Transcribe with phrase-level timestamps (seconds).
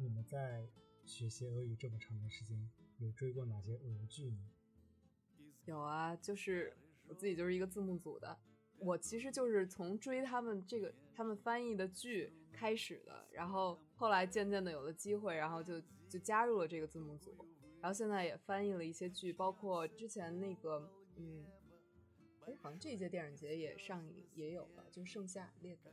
[0.00, 0.66] 你们在
[1.04, 4.50] 学习俄语这么长的时间，有追过哪些俄剧呢？
[5.66, 6.74] 有啊，就是
[7.06, 8.38] 我自己就是一个字幕组的，
[8.78, 15.78] 我其实就是从追他们这个他们翻译的剧开始的，然后后来渐渐的有了机会，然后就
[16.08, 17.36] 就加入了这个字幕组，
[17.82, 21.44] 然后现在也翻译了一些剧，包括之前那个嗯，
[22.46, 25.88] 哎，好像这一届电影节也上映也有了，就《盛夏烈日》，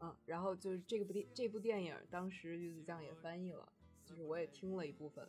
[0.00, 3.72] 嗯，然后就是这个部电这部电影当时鱼子酱也翻译了，
[4.04, 5.28] 就是我也听了一部分。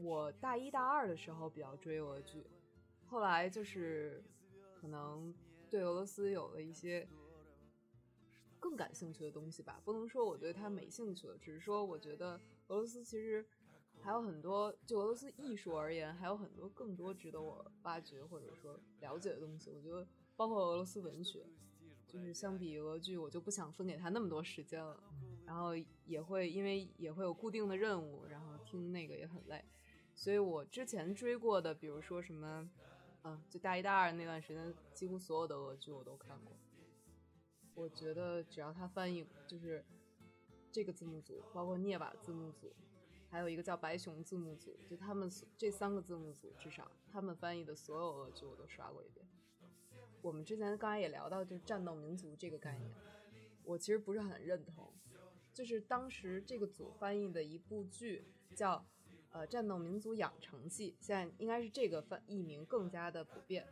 [0.00, 2.44] 我大一大二的时候比较追俄剧，
[3.06, 4.24] 后来就是
[4.74, 5.32] 可能
[5.70, 7.06] 对俄罗斯有了一些
[8.58, 9.80] 更感兴趣的东西吧。
[9.84, 13.46] 不能说我对它没兴趣了，只是说我觉得俄罗斯其实
[14.00, 19.70] 还有很多，就俄罗斯艺术而言，还有很多更多值得我挖掘或者说了解的东西。
[19.70, 21.46] 我觉得包括俄罗斯文学，
[22.14, 25.02] 就是相比俄剧，我就不想分给他那么多时间了。
[25.44, 25.72] 然后
[26.06, 29.64] 也会因为也会有固定的任务，然后听那个也很累。
[30.14, 32.70] 所以我之前追过的，比如说什么，
[33.24, 36.56] 嗯，就大一、大二那段时间，几乎所有的俄剧我都看过。
[37.74, 39.84] 我觉得只要他翻译，就是
[40.70, 42.72] 这个字幕组，包括涅瓦字幕组，
[43.28, 49.26] 还有一个叫白熊字幕组，就他们这三个字幕组，至少他们翻译的所有俄剧我都刷过一遍。
[50.24, 52.90] 我们之前刚才也聊到，就是战斗民族这个概念，
[53.62, 54.90] 我其实不是很认同。
[55.52, 58.24] 就是当时这个组翻译的一部剧
[58.56, 58.84] 叫。
[59.34, 63.66] 呃，战斗民族养成记，现在应该是这个翻译名更加的普遍，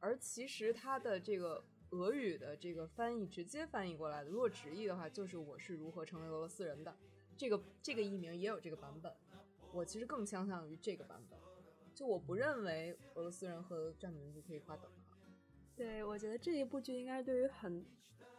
[0.00, 6.96] 而其实它的这个俄语的这个翻译直接翻译过来的，如果直译的话，就是我是如何成为俄罗斯人的。
[7.36, 9.14] 这个这个译名也有这个版本，
[9.72, 11.38] 我其实更倾向于这个版本。
[11.94, 15.07] 就我不认为俄罗斯人和战斗民族可以划等号。
[15.78, 17.86] 对，我觉得这一部剧应该对于很，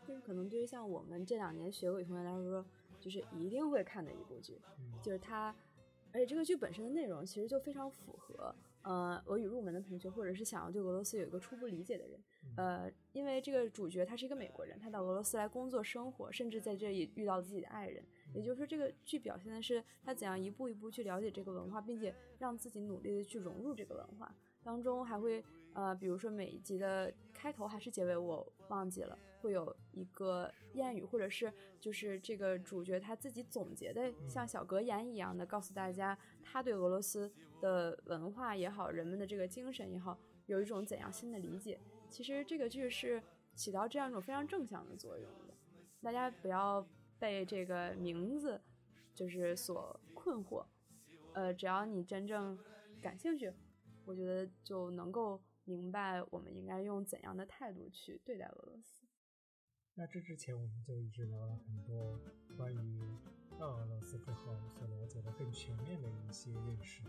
[0.06, 2.66] 就是可能对于像我们这两年学俄语同学来说，
[3.00, 4.60] 就是一定会看的一部剧，
[5.02, 5.55] 就是它。
[6.11, 12.20] 而且这个剧本身的内容其实就非常符合，呃，俄语入门的同学，或者是想要对俄罗斯有一个初步理解的人，
[12.58, 24.36] 呃，因为这个主角他是一个美国人，他到俄罗斯来工作生活，甚至在这里遇到自己的爱人，也就是说，这个剧表现的是他怎样一步一步去了解这个文化，并且让自己努力的去融入这个文化。
[24.64, 37.31] 当中还会呃，比如说每一集的开头还是结尾，我忘记了，会有一个谚语，或者是就是这个主角他自己总结的，像小格言一样的，告诉大家他对俄罗斯
[37.61, 41.80] 的文化也好，人们的这个精神也好，有一种怎样新的理解。
[42.09, 43.21] 其实这个剧是
[43.55, 45.53] 起到这样一种非常正向的作用的，
[46.01, 46.86] 大家不要
[47.19, 48.59] 被这个名字
[49.13, 50.65] 就是所困惑，
[51.33, 52.57] 呃，只要你真正
[53.01, 53.53] 感兴趣。
[54.05, 59.05] 我觉得就能够明白我们应该用怎样的态度去对待俄罗斯。
[59.93, 62.19] 那这之前我们就一直聊了很多
[62.57, 62.99] 关于
[63.59, 67.03] 到俄罗斯之后所了解的更全面的一些认识。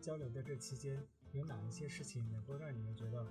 [0.00, 3.26] 交流的这期间，有哪一些事情能够让你们觉得，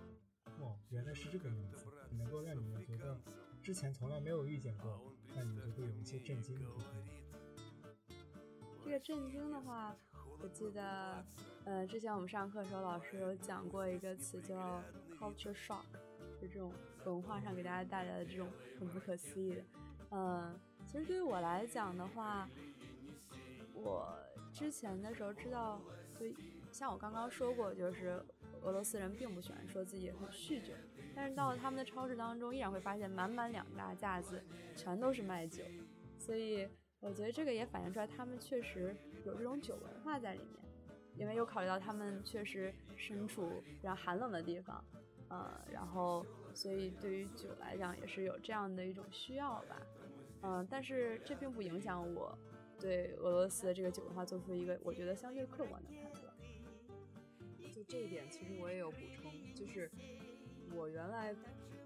[0.60, 3.18] 哦，原来是这个样子，能够让你们觉得
[3.64, 5.02] 之前从来没有遇见过，
[5.34, 7.06] 那你们就会有一些震惊的部分？
[8.84, 9.96] 这个震惊的话。
[10.44, 11.24] 我记得，
[11.66, 14.82] 呃，之前我们上课的时候，老师有讲过一个词叫
[15.20, 15.84] culture shock，
[16.42, 16.74] 就这种
[17.06, 18.48] 文化上给大家带来的这种
[18.80, 19.62] 很不可思议的。
[20.10, 22.50] 嗯，其实对于我来讲的话，
[23.74, 24.18] 我
[24.52, 25.80] 之前的时候知道，
[26.20, 26.26] 就
[26.72, 28.20] 像我刚刚说过，就是
[28.64, 30.74] 俄罗斯人并不喜欢说自己很酗酒，
[31.16, 34.44] 但是到了他们的超市当中，依然会发现满满两大架子
[34.76, 35.64] 全都是卖酒，
[36.18, 36.68] 所以。
[37.04, 38.96] 我觉得这个也反映出来，他们确实
[39.26, 40.58] 有这种酒文化在里面，
[41.18, 44.84] 因为又考虑到他们确实身处比较寒冷的地方，
[45.30, 49.82] 呃，然后所以对于酒来讲也是有这样的一种需要吧，
[50.44, 52.38] 嗯，但是这并不影响我
[52.80, 56.34] 对俄罗斯的这个酒文化做出一个我觉得相对客观的判断。
[57.74, 59.90] 就这一点，其实我也有补充，就是
[60.76, 61.34] 我原来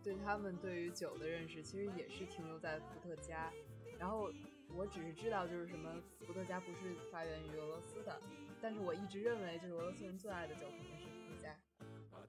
[0.05, 3.51] 对他们对于酒的认识，其实也是停留在伏特加，
[3.99, 4.31] 然后。
[4.75, 8.19] 我只是知道，就是什么伏特加不是发源于俄罗斯的，
[8.59, 11.55] 但是我一直认为，就是俄罗斯人最爱的酒肯定是伏特加。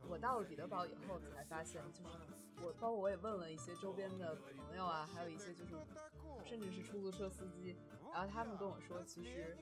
[0.06, 2.10] 我到了彼得堡以后才发现，就是
[2.62, 5.74] 我包括我也问了一些周边的朋友啊，还有一些就是
[6.44, 7.74] 甚至是出租车司机，
[8.12, 9.56] 然后他们跟我说，其实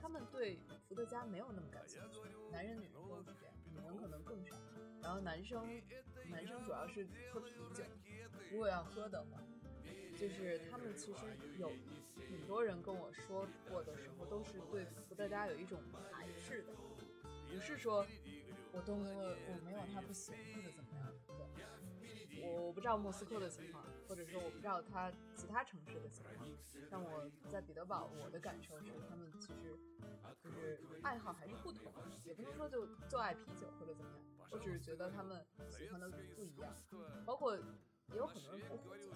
[0.00, 2.20] 他们对伏特加没有那么感兴趣，
[2.52, 4.54] 男人女人都是这样，女人可能更少。
[5.02, 5.82] 然后男生
[6.30, 7.84] 男生主要是喝啤酒，
[8.50, 9.42] 如果要喝的话。
[10.14, 11.20] 就是他们其实
[11.58, 11.68] 有
[12.30, 15.80] 很多人跟我说过的时候，都是对伏特加有一种
[16.12, 16.72] 排斥的，
[17.50, 18.06] 不是说
[18.70, 26.48] 我都我我没有他不行或者怎么样的，我我不知道莫斯科的情况，或者说我不知道他其他城市的情况。
[26.90, 29.78] 但我在彼得堡，我的感受是，他们其实
[30.42, 31.92] 就是爱好还是不同，
[32.24, 34.20] 也不能说就就爱啤酒或者怎么样。
[34.50, 36.74] 我只是觉得他们喜欢的不一样，
[37.24, 39.10] 包括也有很多人不喝酒。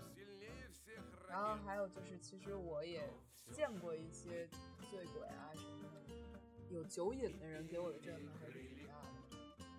[1.29, 3.07] 然后还有就是，其实我也
[3.53, 4.49] 见过一些
[4.91, 6.01] 醉鬼啊什么的，
[6.71, 9.37] 有酒瘾的人给我的震撼还是挺大的。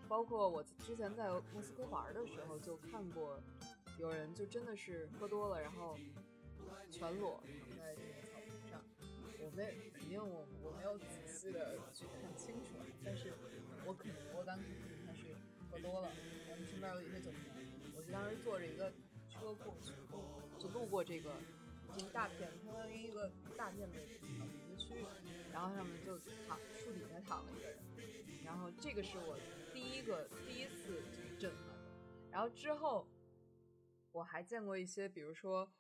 [0.08, 3.42] 包括我之前在莫斯科玩的时候，就看过
[3.98, 5.98] 有人就真的是喝多了，然后
[6.92, 8.82] 全裸躺在这个草坪上。
[9.40, 13.34] 我没肯定我我没有仔细的去看清楚，但是
[13.86, 15.36] 我肯我敢肯定他是
[15.72, 16.12] 喝多了。
[16.50, 17.42] 我们身边有一些酒瓶，
[17.96, 18.92] 我就当时坐着一个
[19.30, 19.94] 车过去，
[20.60, 21.34] 就路过这个
[21.98, 23.96] 一大片，相当于一个大片的
[24.38, 25.06] 草坪的区域，
[25.52, 27.80] 然后上面就躺树底下躺了一个人，
[28.46, 29.40] 然后这个是我。
[29.74, 31.04] 第一个第一次
[31.38, 33.06] 震撼的，然后之后
[34.18, 35.72] 我还见过一些，比如说，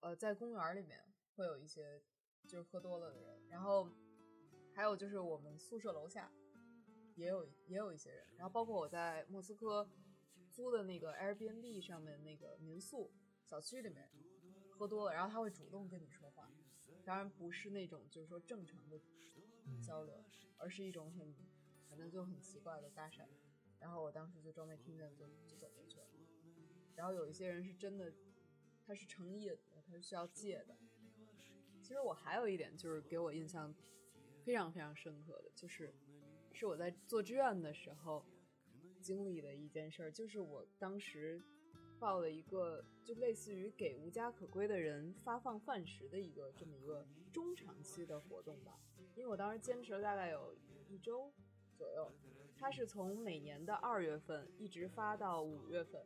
[0.00, 1.02] 呃，在公园里面
[1.34, 2.02] 会有一些
[2.46, 3.88] 就是喝多了的人，然后
[4.74, 6.30] 还有就是我们宿舍楼下
[7.16, 9.88] 也有也有一些人，然后包括我在莫斯科
[10.50, 13.10] 租的那个 Airbnb 上面那个民宿
[13.46, 14.10] 小区里面
[14.70, 16.52] 喝多了，然后他会主动跟你说话，
[17.04, 19.00] 当然不是那种就是说正常的
[19.82, 20.22] 交流，
[20.58, 21.34] 而是一种很。
[21.88, 23.26] 反正就很奇怪的搭讪，
[23.80, 25.99] 然后我当时就装没听见，就就走过去了。
[27.00, 28.12] 然后有一些人是真的，
[28.86, 30.76] 他是成瘾的，他是需要戒的。
[31.80, 33.74] 其实我还有一点就是给我印象
[34.44, 35.94] 非常非常深刻的，就是
[36.52, 38.22] 是我在做志愿的时候
[39.00, 41.42] 经历的一件事儿，就是我当时
[41.98, 48.78] 报了一个就类似于给无家可归的人发放饭食的一个这么一个中长期的活动吧，
[49.16, 50.54] 因为我当时坚持了大概有
[50.86, 51.32] 一周。
[51.78, 52.12] 左右，
[52.58, 56.04] 它是从每年的二月份一直发到五月份，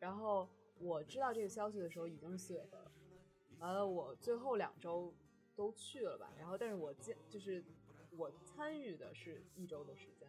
[0.00, 0.48] 然后
[0.80, 2.90] 我知道这个消息的时候已经是四月份了，
[3.60, 5.14] 完了我最后两周
[5.54, 7.62] 都去了吧，然后但是我见就是
[8.10, 10.28] 我参与的是一周的时间，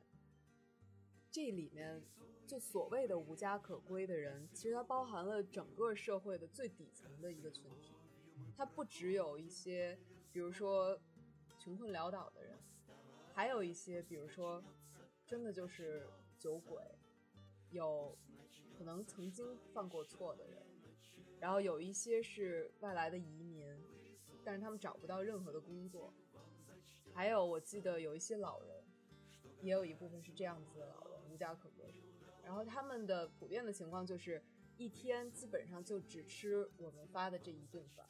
[1.31, 2.03] 这里面
[2.45, 7.95] 就所谓的无家可归的人，其实它包含了整个社会的最底层的一个群体，
[8.55, 9.97] 它不只有一些
[10.31, 10.99] 比如说
[11.57, 12.57] 穷困潦倒的人。
[13.33, 14.61] 还有一些，比如说，
[15.25, 16.05] 真的就是
[16.37, 16.83] 酒鬼，
[17.69, 18.15] 有
[18.81, 20.57] 可能曾经犯过错的人，
[21.39, 23.63] 然后有一些是外来的移民，
[24.43, 26.11] 但是他们找不到任何的工作，
[27.13, 28.83] 还有我记得有一些老人，
[29.61, 31.93] 也有一部分是这样子的老人，无家可归，
[32.43, 34.43] 然后他们的普遍的情况就是
[34.77, 38.09] 一天基本上就只吃我们发的这一顿饭，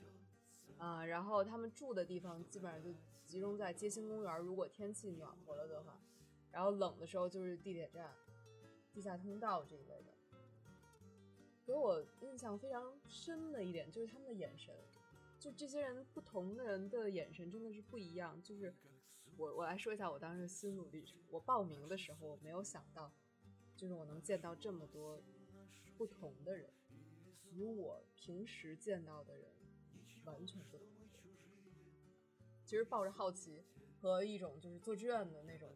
[0.77, 2.97] 啊，然后他们住的地方基本上就。
[3.23, 6.01] 集中在街心公园，如果天气暖和了的话，
[6.51, 8.13] 然后冷的时候就是地铁站、
[8.91, 10.11] 地下通道这一类的。
[11.71, 14.75] 给我印象非常深的一点就是他们的眼神，
[15.39, 18.43] 就这些人不同的人的眼神真的是不一样。
[18.43, 18.75] 就是
[19.37, 21.17] 我我来说一下我当时心路历程。
[21.29, 23.09] 我报名的时候我没有想到，
[23.77, 25.23] 就是我能见到这么多
[25.97, 26.69] 不同的人，
[27.53, 29.47] 与我平时见到的人
[30.25, 30.85] 完全不同。
[32.65, 33.63] 其实抱着好奇
[34.01, 35.69] 和一种就是做志愿的那种，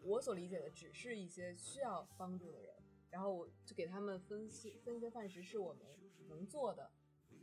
[0.00, 2.74] 我所理解的只是一些需要帮助的人，
[3.10, 5.82] 然后我就给他们分析分一些饭食是我们
[6.28, 6.90] 能做的，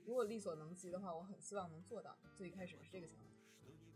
[0.05, 2.17] 如果力所能及的话，我很希望能做到。
[2.35, 3.25] 最一开始是这个想法。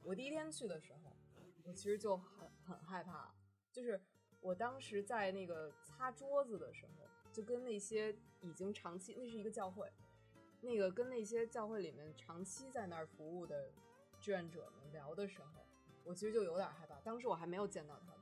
[0.04, 1.16] 我第一天去的时候，
[1.64, 3.34] 我其实就很很害怕，
[3.72, 4.02] 就是
[4.40, 9.92] 我当时在那个擦桌子的时候，就跟那些已经长期那是一个教会，
[10.62, 13.72] 那个跟那些教会里面长期在那儿服务的。
[14.20, 15.66] 志愿者们聊的时候，
[16.04, 17.00] 我其实就有点害怕。
[17.00, 18.21] 当时我还没有见到他们，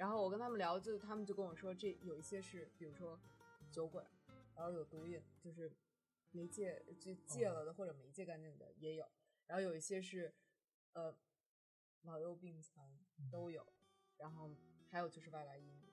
[0.00, 3.20] 然后我跟他们聊，就他们就跟我说，这有一些是，比如说
[3.70, 4.02] 酒鬼，
[4.56, 5.70] 然后有毒瘾，就是
[6.30, 9.06] 没戒就戒了的，或者没戒干净的也有。
[9.46, 10.32] 然后有一些是
[10.94, 11.14] 呃
[12.04, 12.98] 老幼病残
[13.30, 13.66] 都有，
[14.16, 14.50] 然后
[14.88, 15.92] 还有就是外来移民。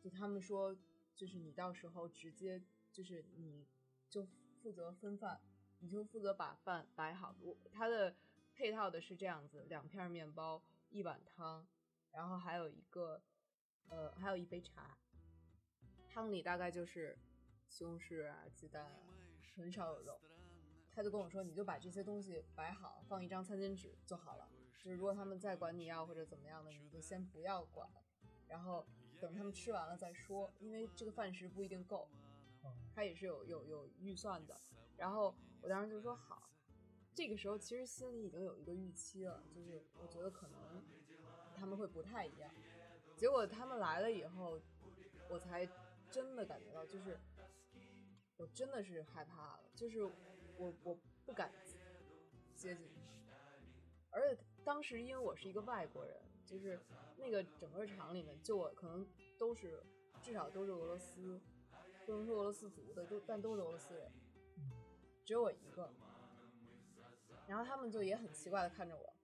[0.00, 0.76] 就他们说，
[1.14, 2.60] 就是你到时候直接
[2.90, 3.64] 就是你
[4.08, 4.26] 就
[4.60, 5.40] 负责分饭，
[5.78, 7.36] 你就负责把饭摆好。
[7.40, 8.16] 我他的。
[8.52, 11.66] 配套的是这样子：两片面包，一碗汤，
[12.12, 13.22] 然后还有一个，
[13.88, 14.96] 呃，还有一杯茶。
[16.08, 17.16] 汤里大概就是
[17.68, 18.98] 西红柿啊、鸡蛋啊，
[19.56, 20.20] 很少有肉。
[20.92, 24.48] 他就跟我说：“你就把这些东西摆好，放一张餐巾纸就好了。
[24.76, 27.88] 就是如果他们再管你要或者怎么样的，你就先不要管，
[28.48, 28.84] 然后
[29.20, 32.08] 等他们吃完了再说，因为这个饭食不一定够，
[32.92, 34.58] 他也是有有有预算的。”
[34.98, 36.50] 然后我当时就说：“好。”
[37.14, 40.82] 这个时候其实心里已经有一个预期了，就是我觉得可能
[41.60, 42.50] 他们会不太一样。
[43.14, 44.58] 结果他们来了以后，
[45.28, 45.68] 我才
[46.10, 47.20] 真的感觉到，就是
[48.38, 51.52] 我真的是害怕了，就是我我不敢
[52.56, 52.88] 接近，
[54.10, 56.80] 而且当时因为我是一个外国人，就是
[57.18, 59.06] 那个整个厂里面就我可能
[59.38, 59.82] 都是
[60.22, 61.38] 至少都是俄罗斯，
[62.06, 64.10] 不能说俄罗斯族的，都但都是俄罗斯人，
[65.26, 65.92] 只有我一个，
[67.46, 69.14] 然后他们就也很奇怪的看着我，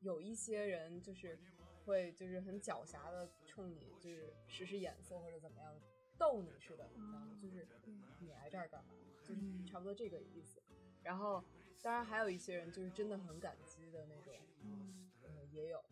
[0.00, 1.38] 有一些人就是
[1.86, 5.74] 会就是很狡黠的冲你就是使使眼色或者怎么样。
[6.18, 7.38] 逗你似的，你知道吗？
[7.40, 7.66] 就是
[8.20, 8.90] 你来这儿干嘛？
[9.22, 10.62] 就是差不多这个意思。
[11.02, 11.44] 然后，
[11.82, 15.10] 当然还有一些人就是真的很感激的那种，嗯，
[15.52, 15.84] 也有。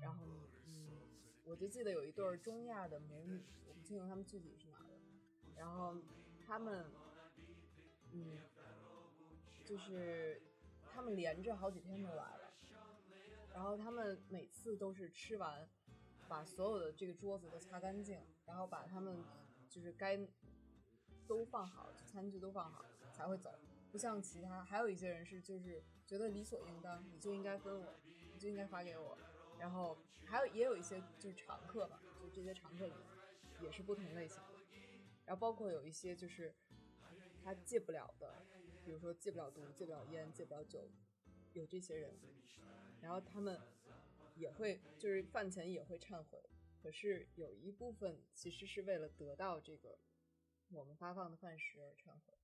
[0.00, 0.24] 然后，
[0.66, 1.00] 嗯，
[1.44, 5.00] 我就记得有一对中亚的母女，我不清楚他们具体是哪的。
[5.56, 5.96] 然后
[6.46, 6.86] 他们，
[8.12, 8.38] 嗯，
[9.64, 10.40] 就是
[10.92, 12.41] 他们连着好几天都来了。
[13.52, 15.68] 然后他们每次都是吃完，
[16.28, 19.22] 把所有的这个桌子都擦干净，然后把他们。
[19.72, 20.20] 就是该
[21.26, 23.50] 都放好，餐具都放好才会走，
[23.90, 27.94] 不像其他还有一些人是就是觉得理所应当，你就应该分我，
[28.34, 29.16] 你就应该发给我。
[29.58, 33.00] 然后还有也有一些就是常客吧，就这些常客里面
[33.62, 34.62] 也是不同类型的。
[35.24, 36.54] 然后包括有一些就是
[37.42, 38.44] 他戒不了的，
[38.84, 40.86] 比如说戒不了毒、戒不了烟、戒不了酒，
[41.54, 42.10] 有这些人，
[43.00, 43.58] 然后他们
[44.36, 46.42] 也会就是饭前也会忏悔。
[46.82, 49.98] 可是有一部分其实是为了得到这个
[50.70, 52.36] 我们发放的饭食而忏悔，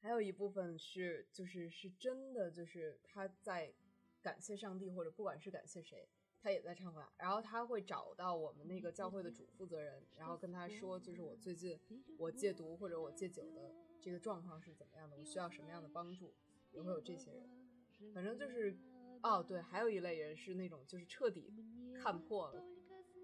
[0.00, 3.72] 还有一部分是就是是真的就是他在
[4.20, 6.08] 感谢上帝或者不管是感谢谁，
[6.40, 7.00] 他也在忏悔。
[7.18, 11.78] 然后他会找到我们那个教会的主负责人，然后跟他说，就是我最近
[12.18, 16.34] 我戒毒或者我戒酒的这个状况是怎么样的，我需要什么样的帮助，
[16.72, 17.65] 也会有这些人。
[18.14, 18.76] 反正就是
[19.22, 21.52] 哦对，还有一类人是那种就是彻底
[21.94, 22.64] 看破了。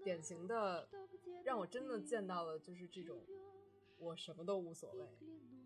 [0.03, 0.89] 典型的，
[1.45, 3.25] 让我真的见到了，就是这种
[3.97, 5.07] 我什么都无所谓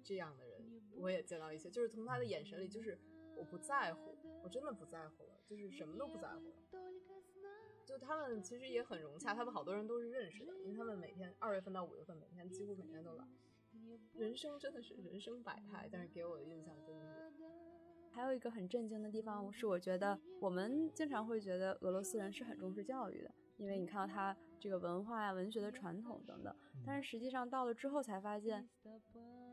[0.03, 0.61] 这样的人，
[0.95, 2.99] 我也见到一些，就是从他的眼神里，就是
[3.35, 6.55] 我不在乎，我真的不在乎了，就是什么都不在乎了。
[7.83, 13.25] 就他们其实也很融洽，他们好多人都是认识的，因为他们每天二月份到五月份每天几乎每天都来。
[14.13, 17.33] 人生真的是人生百态，但是给我的印象真的是。
[18.17, 23.31] 还有一个很震惊的地方是，我觉得我们经常会觉得俄罗斯人是很重视教育的。
[23.57, 28.67] 因为你看到他这个文化呀、文学的传统等等，但是实际上到了之后才发现，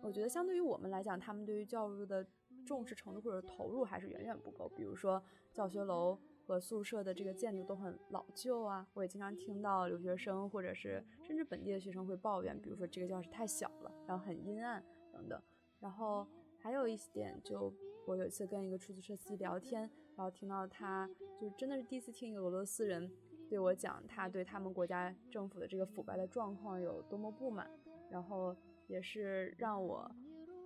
[0.00, 2.26] 我觉得相对于我们来讲，他们对于教育的
[2.64, 4.66] 重视程度或者投入还是远远不够。
[4.75, 15.38] 比如说教学楼和宿舍的这个建筑都很老旧啊，我也经常听到留学生或者是甚至本地的学生会抱怨，比如说这个教室太小了，然后很阴暗等等。
[15.80, 16.26] 然后
[16.59, 17.71] 还有一点，就
[18.06, 19.82] 我有一次跟一个出租车司机聊天，
[20.16, 21.08] 然后听到他
[21.40, 23.11] 就是真的是第一次听一个俄罗斯人。
[23.49, 27.70] 对我讲，他对他们国家政府的这个腐败的状况有多么不满，
[28.11, 28.56] 然后
[28.88, 30.11] 也是让我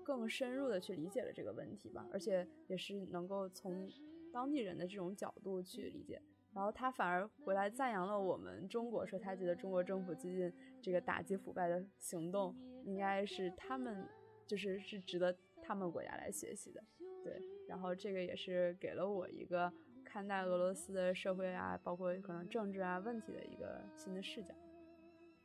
[0.04, 3.90] 更深入的去理解了这个问题吧，而且也是能够从
[4.32, 6.22] 当地人的这种角度去理解。
[6.54, 12.54] 然后他反而回来赞扬了我们中国，说他觉得中国政府最近这个打击腐败的行动，
[12.84, 14.08] 应该是他们
[14.46, 16.82] 就是是值得他们国家来学习的。
[17.28, 19.72] 对，然后这个也是给了我一个。
[20.10, 24.54] 看待俄罗斯的社会啊，包括可能政治啊问题的一个新的视角。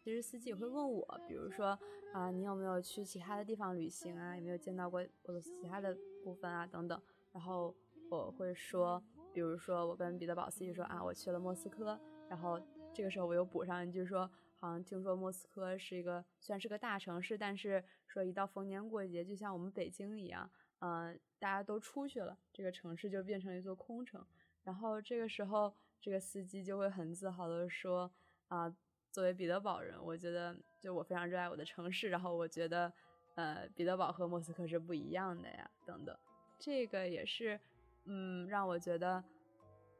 [0.01, 1.77] 其实司机也会问我，比如说
[2.13, 4.37] 啊，你有没有去其他的地方旅行啊？
[4.37, 6.65] 有没有见到过俄罗斯其他的部分啊？
[6.65, 6.99] 等等。
[7.33, 7.75] 然后
[8.09, 11.99] 我会说，比如说我跟彼得堡司机说啊，我去了莫斯科。
[12.29, 12.57] 然后
[12.93, 20.49] 这个时候我又补上一句说，好像听说莫斯科是一个虽然是个大城市，但是说一到逢年过节，就像我们北京一样，
[20.85, 24.21] 嗯，大家都出去了，这个城市就变成一座空城。
[24.65, 28.11] 然后这个时候，这个司机就会很自豪的说
[28.49, 28.69] ：“啊，
[29.09, 32.09] 作为彼得堡人，我觉得就我非常热爱我的城市。
[32.09, 32.91] 然后我觉得，
[33.35, 36.13] 呃，彼得堡和莫斯科是不一样的呀，等等。
[36.59, 37.57] 这个也是，
[38.03, 39.23] 嗯，让我觉得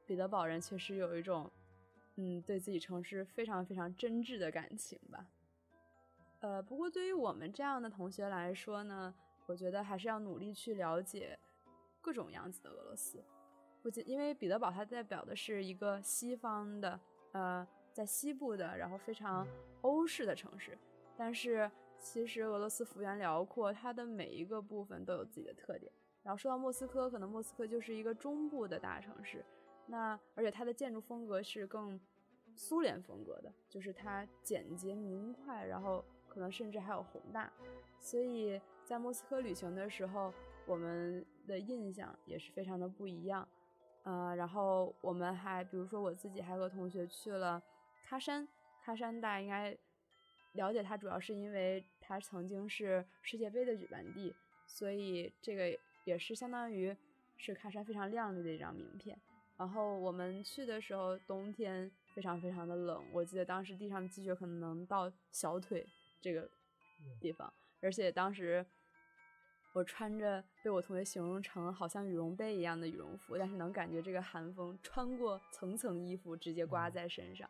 [0.06, 1.50] 彼得堡人确实有一种，
[2.16, 5.26] 嗯，对自己城市非常非常真挚的感情吧。
[6.42, 11.38] 呃，不过对于我们这样的同学来说呢，我觉得还是要努力去了解
[12.02, 13.24] 各种样子的俄罗斯。”
[13.82, 16.98] 不仅因为彼得堡它代表的是一个西方的，
[17.34, 19.46] 呃，在西部的，然后非常
[19.82, 20.78] 欧式的城市，
[21.18, 21.70] 但是
[22.00, 25.92] 其实俄罗斯幅员辽阔，它的每一个部分都有自己的特点。
[26.22, 29.46] 然后说到莫斯科，可能莫斯科就是一个中部的大城市，
[29.86, 32.00] 那而且它的建筑风格是更
[32.56, 37.52] 苏联风格的，就是它简洁明快，然后可能甚至还有宏大。
[38.00, 40.34] 所以在莫斯科旅行的时候，
[40.66, 43.48] 我们的印象也是非常的不一样。
[44.04, 47.62] 呃，然后我们还，比如说我自己还和同学去了
[48.08, 48.48] 喀山，
[48.86, 49.78] 喀山大家应该
[50.54, 54.36] 了解它，主要是因为它曾经是世界杯的举办地，
[54.68, 56.96] 所以这个也是相当于
[57.38, 59.18] 是喀山非常亮丽的一张名片。
[59.58, 65.88] 然后我们去的时候，冬天非常非常的冷，我记得当时地上的积雪可能能到小腿
[66.20, 66.50] 这个
[67.22, 67.52] 地方，
[67.84, 68.66] 而且当时
[69.74, 77.50] 我穿着被我同学形容成好像羽绒被一样的羽绒服，但是能感觉这个寒风穿过层层衣服直接刮在身上，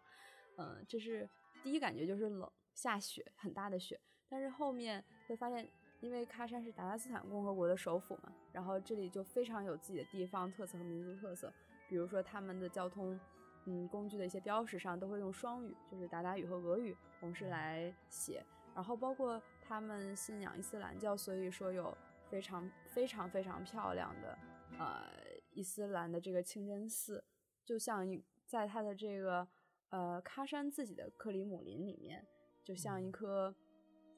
[0.57, 1.29] 嗯，这是
[1.61, 3.99] 第一感觉就是冷，下雪很大的雪，
[4.29, 5.67] 但是后面会发现，
[5.99, 11.53] 因为喀山是达拉斯坦共和国的首府嘛，然后这里就非常有自己的地方特色和民族特色。
[11.89, 13.19] 比如说他们的交通，
[13.65, 18.43] 嗯，工具的一些标识上都会用双语，就是达达语和俄语同时来写。
[18.73, 21.97] 然后包括他们信仰伊斯兰教，所以说有
[22.29, 24.37] 非常非常非常漂亮的
[24.77, 25.03] 呃
[25.51, 27.23] 伊斯兰的这个清真寺，
[27.63, 29.47] 就像一在它的这个
[29.89, 32.27] 呃喀山自己的克里姆林里面，
[32.63, 33.55] 就像一颗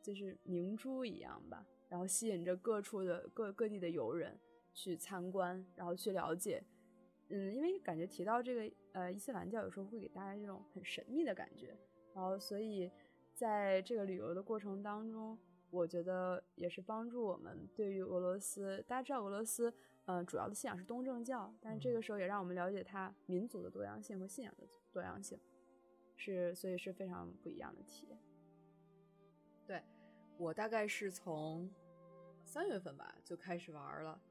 [0.02, 4.40] 就是明珠一样吧，然后吸引着各处的各各地的游人
[4.74, 6.64] 去参观，然后去了解。
[7.30, 11.76] 嗯，因为感觉提到这个呃伊斯兰教，有时候会给大家这种很神秘的感觉，
[12.14, 12.92] 然后所以
[13.36, 15.38] 在这个旅游的过程当中，
[15.70, 18.84] 我觉得也是帮助我们对于俄罗斯。
[18.88, 19.72] 大家知道俄罗斯，
[20.06, 25.38] 嗯，主要的信仰是东正教，但是这个时候也让我们了解它民族的多样性和信仰的多样性，
[26.16, 28.18] 是所以是非常不一样的体验。
[29.68, 29.84] 对
[30.38, 31.70] 我大概是从
[32.44, 34.22] 三月份吧就开始玩了，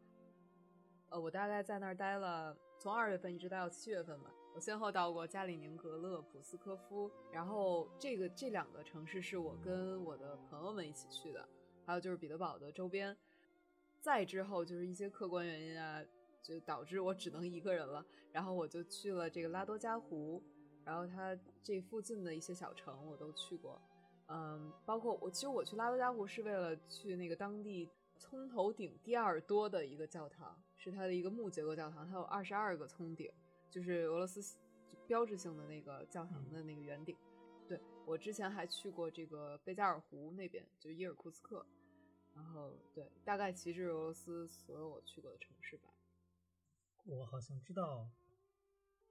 [1.10, 2.56] 呃，我大概在那儿待了。
[2.76, 11.48] 从二月份一直待到七月份吧，我先后到过加里宁格勒、普斯科夫，然后这个这两个城市是我跟我的朋友们一起去的，
[11.84, 13.16] 还有就是彼得堡的周边。
[14.00, 16.00] 再之后就是一些客观原因啊，
[16.40, 20.40] 就导致我只能一个人了，然后我就去了这个拉多加湖，
[20.84, 23.82] 然后它这附近的一些小城我都去过，
[24.28, 27.90] 嗯，包括我其实我去拉多加湖是为了去那个当地。
[28.16, 33.28] 葱头顶第二多的一个教堂是它的一个木结构教堂，它有二十二个葱顶，
[33.74, 34.56] 就是俄罗斯
[35.08, 37.16] 标志性的那个教堂的那个圆顶。
[37.66, 41.66] 对我之前还去过这个贝加尔湖那边，就是伊尔库茨克。
[42.32, 45.92] 然后对，大概其实俄罗斯所有我去过的城市吧。
[47.04, 48.08] 我好像知道，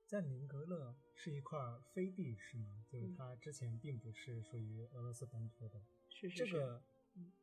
[0.08, 1.60] 在宁格勒是一块
[1.94, 2.86] 飞地，是吗？
[2.88, 5.84] 就是它之前并不是属于俄罗斯本土的。
[6.08, 6.52] 是是是。
[6.52, 6.82] 这个。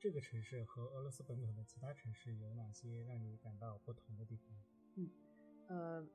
[0.01, 4.49] 这个城市和俄罗斯本土的其他城市有哪些让你感到不同的地方？
[4.97, 5.11] 嗯，
[5.69, 6.09] 呃，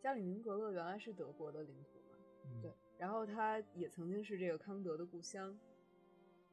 [0.00, 5.58] 加里宁格勒原来是德国的领土嘛，对，然后它也曾经是这个康德的故乡。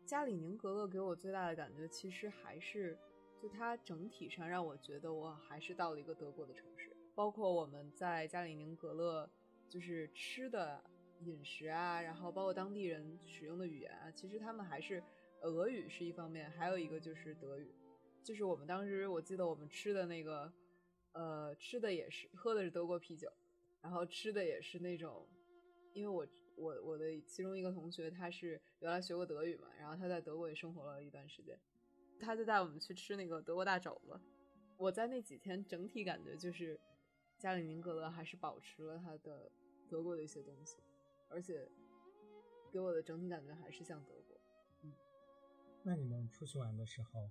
[0.05, 2.97] 加里宁格勒给我最大的感觉，其实还是
[3.41, 9.29] 就它整体上让我觉得我还是到了一个德国的城市，包括我们在加里宁格勒
[9.69, 10.83] 就是吃的
[11.21, 15.03] 饮食啊，然后包括当地人使用的语言啊，其实他们还是。
[15.45, 17.69] 俄语是一方面，还有一个就是德语，
[18.23, 20.49] 就是我们当时我记得我们吃的那个，
[21.13, 23.31] 呃，吃的也是喝的是德国啤酒，
[23.81, 25.27] 然后吃的也是那种，
[25.93, 31.57] 因为我我我的其中一个同学他是原来学过德语嘛，然后他在德国也生活了一段时间，
[32.19, 34.19] 他就带我们去吃那个德国大肘子，
[34.77, 36.79] 我在那几天整体感觉就是
[37.37, 39.51] 加里宁格勒还是保持了他的
[39.89, 40.77] 德国的一些东西，
[41.29, 41.69] 而且
[42.71, 44.39] 给我的整体感觉还是像德国。
[45.83, 47.29] 那你们出去玩的时候，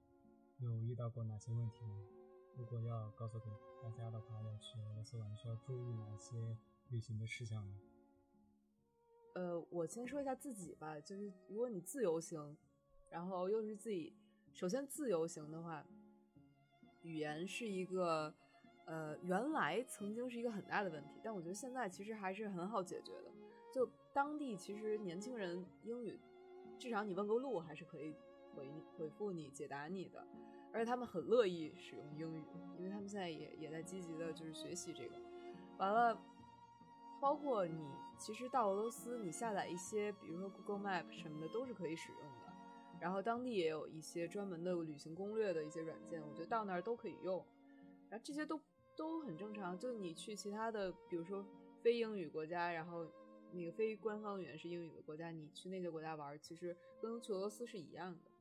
[0.58, 2.21] 有遇到过哪些问题吗？
[2.56, 3.46] 如果要告诉给
[3.82, 6.56] 大家的话，要去俄罗斯玩需要注意哪些
[6.90, 7.80] 旅行的事项呢？
[9.34, 12.56] 呃，我先说一下自己吧，就是如果你自由行，
[13.10, 14.14] 然后又是自己，
[14.52, 15.84] 首先自由行的话，
[17.02, 18.34] 语言是一个，
[18.84, 23.30] 呃，原来曾经是一个很大的问题，但我觉得现在其实还是很好解决的。
[23.72, 26.20] 就当地其实年轻人英语，
[26.78, 28.14] 至少你问个路还是可以。
[28.54, 30.22] 回回复你解答你的，
[30.72, 32.44] 而且他们很乐意使用英语，
[32.78, 35.14] 因为他们现在也也在积极的就是学习这个。
[35.78, 36.18] 完了，
[37.20, 42.52] 包括你其实到俄罗斯，你下载一些比如说 Google Map 什么的都是可以使用的。
[43.00, 47.44] 然后当地也有一些专门的旅行攻略的一些软件，我觉得到那儿都可以用。
[48.08, 48.60] 然后这些都
[48.96, 49.76] 都很正常。
[49.76, 51.44] 就你去其他的，比如说
[51.80, 53.04] 非英语国家，然后
[53.50, 58.31] 那个非官方语言是英语的国家，你去那些国家玩，其实跟去俄罗斯是一样的。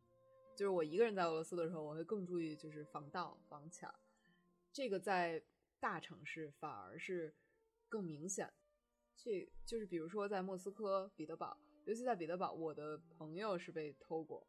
[0.56, 3.94] 就是我一个人在俄罗斯的时候，我会更注意就是防盗防抢，
[4.72, 5.42] 这个在
[5.80, 7.34] 大城市反而是
[7.90, 8.52] 更明显。
[9.16, 14.46] 这就是比如说在莫斯科、彼得堡，尤其在彼得堡，我的朋友是被偷过。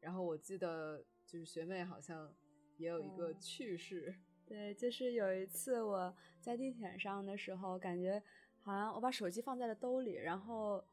[0.00, 2.32] 然后我记得就是学妹好像
[2.76, 4.14] 也有一个趣事，
[4.46, 8.22] 对，就是有一次我在地铁上的时候，感觉
[8.62, 10.84] 好像我把手机放在了兜里，然后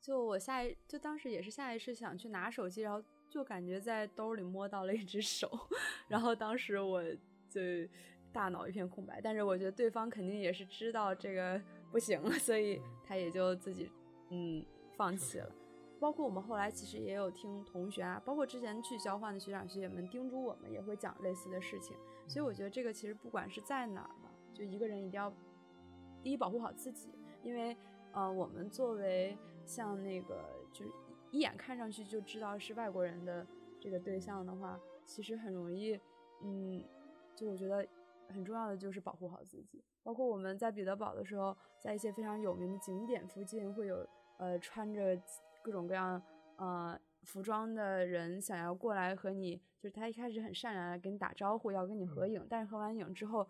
[0.00, 3.04] 就我下一就当时也是下意识想去拿手机，然后。
[3.28, 5.50] 就感觉在兜里摸到了一只手，
[6.08, 7.02] 然后当时我
[7.48, 7.60] 就
[8.32, 9.20] 大脑一片空白。
[9.20, 11.60] 但是我觉得对方肯定也是知道这个
[11.90, 13.90] 不行了，所以他也就自己
[14.30, 14.64] 嗯
[14.96, 15.50] 放弃了。
[15.98, 21.96] 包括我们后来其实也有听同学啊，包括之前去交换的学长学姐们叮嘱我们，也会讲类似的事情。
[22.28, 25.32] 所以我觉得这个其实不管是在哪儿吧，就一个人一定要
[26.22, 27.08] 第一保护好自己，
[27.42, 27.74] 因为
[28.12, 30.90] 呃，我们作为像那个就是
[31.36, 33.46] 一眼看上去就知道是外国人的
[33.80, 36.00] 这个对象的话，其实很容易，
[36.42, 36.82] 嗯，
[37.34, 37.86] 就我觉得
[38.28, 39.84] 很重要的就是保护好自己。
[40.02, 44.06] 包括我们在彼得堡的时候，在一些非常有名的景点附近会有
[44.38, 45.20] 呃穿着。
[45.62, 46.22] 各种各样
[46.58, 53.44] 呃服装的人想要过来和你，就是他一开始很善良的跟你打招呼，要跟你合影，但是合完影之后，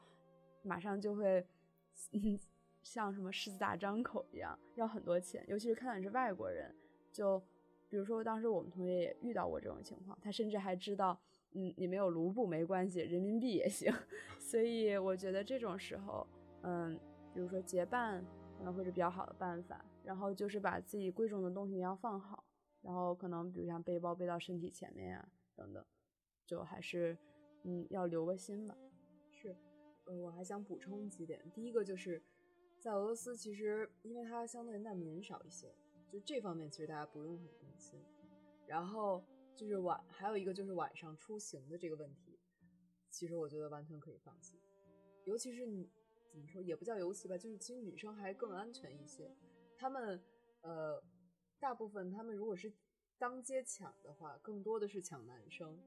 [0.63, 1.47] 马上就会
[2.13, 2.41] 嗯
[2.83, 6.75] 像什么狮子大张口一样要很多钱，尤其是看到你是外国人，
[7.13, 7.39] 就
[7.89, 11.19] 比如说当时我们同学也遇到过这种情况，他甚至还知道，
[11.53, 13.93] 嗯，你没有卢布没关系，人民币也行，
[14.39, 16.27] 所以我觉得这种时候，
[16.63, 16.99] 嗯，
[17.33, 18.25] 比如说结伴
[18.59, 19.85] 可能会是比较好的办法。
[20.05, 22.45] 然后就是把自己贵重的东西要放好，
[22.81, 25.85] 然后可能比如像背包背到身体前面呀等等，
[26.47, 27.19] 就还是
[27.65, 28.77] 嗯要留个心吧。
[29.33, 29.57] 是，
[30.05, 31.43] 呃，我还想补充几点。
[31.53, 32.23] 第一个就是
[32.79, 35.75] 在俄罗斯，其实因为它相对难民少一些，
[36.11, 38.01] 就这方面其实大家不用很担心。
[38.67, 42.39] 然后就是晚还有一个就是晚上出行的这个问题，
[43.11, 44.59] 其实我觉得完全可以放心。
[45.25, 45.89] 尤其是你
[46.31, 49.31] 怎么说也不叫尤其吧，就是其实女生还更安全一些。
[49.77, 50.21] 他们，
[50.63, 51.03] 呃，
[51.59, 52.73] 大部分他们如果是
[53.19, 55.79] 当街抢的话，更多的是抢男生，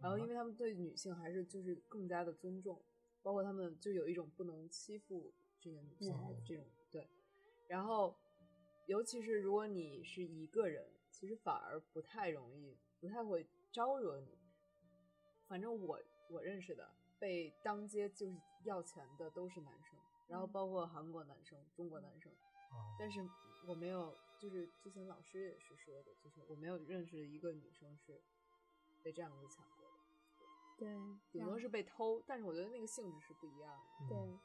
[0.00, 2.80] 然后因为他们对女性还是就是更加的尊重，
[3.22, 7.08] 包括他们就有一种不能欺负这个女性的这种对，
[7.66, 8.16] 然后
[8.86, 14.38] 尤其是如果你是一个人，其实反而不太容易，不太会招惹你。
[15.46, 16.88] 反正我我认识的
[17.18, 22.32] 被当街就是要钱的都是男生，然后包括韩国男生、中国男生。
[22.98, 23.20] 但是
[23.66, 28.20] 我没有，就是之前老师也是说的，就是我没有认识一个女生是
[29.02, 29.98] 被这样子抢过的，
[30.78, 30.88] 对，
[31.32, 34.38] 顶多是被偷，但是我觉得那个性质是不一样的，对对。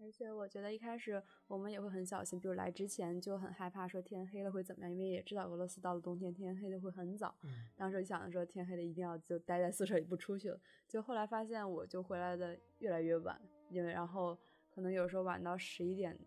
[0.00, 14.36] 而且我觉得一开始我们也会很小心，比如来之前就很害怕说天黑了会怎么样，因为也知道俄罗斯到了冬天天黑的会很早，嗯当时想着说天黑了一定要就待在宿舍里不出去了，就后来发现我就回来的越来越晚，因为然后
[14.70, 16.18] 可能有时候晚到十一点。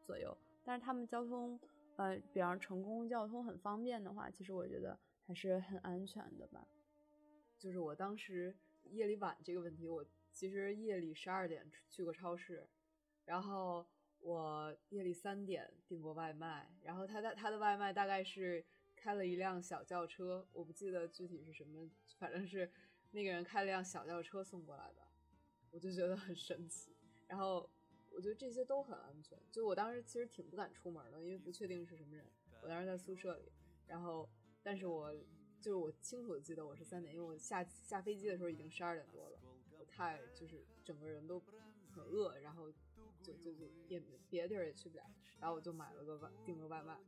[0.00, 1.60] 左右，但是他们交通，
[1.96, 6.66] 呃，比方乘公共交通很方便的话，其实我觉得还是很安全的吧。
[7.58, 12.66] 就是我当时夜里晚这个问题，我其实夜里十二点去过超市，
[13.28, 13.86] 然后
[14.20, 18.64] 我夜里三点订过外卖，然后他的他的外卖大概是
[18.96, 21.88] 开了一辆小轿车，我不记得具体是什么，
[22.18, 22.70] 反正是
[23.10, 25.06] 那个人开了辆小轿车送过来的，
[25.70, 27.70] 我就觉得很神奇，然后。
[28.10, 29.38] 我觉得这些都很安全。
[29.52, 32.26] 就我当时其实挺不敢出门的，因为不确定是什么人。
[32.62, 33.52] 我当时在宿舍里，
[33.86, 34.28] 然后，
[34.60, 35.14] 但是我
[35.60, 39.38] 就是我清楚的记得我是三点，因为我下下飞机的时候已经十二点多了，
[39.70, 41.38] 我太就是整个人都
[41.92, 42.72] 很饿，然后
[43.34, 45.04] 就就就也别的地儿也去不了，
[45.40, 46.98] 然后我就买了个外订个外卖，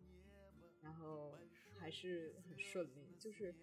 [0.83, 1.35] 然后
[1.79, 3.15] 还是很顺利。
[3.19, 3.55] 就是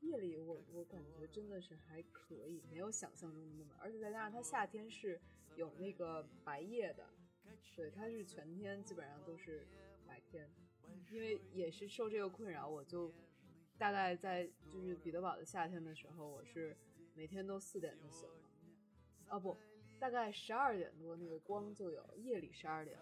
[0.00, 5.20] 夜里我我感觉真的是还可以，没有想象中的那么，而且再加上它夏天是。
[5.56, 7.10] 有那个白夜的，
[7.74, 9.66] 对，它是全天基本上都是
[10.06, 10.48] 白天，
[11.10, 13.12] 因为也是受这个困扰，我就
[13.76, 16.76] 大概在就是彼得堡的夏天的时候，我是
[17.12, 18.36] 每天都四点就醒了，
[19.30, 19.58] 哦不，
[19.98, 22.98] 大概十二点多那个光就有，夜里十二点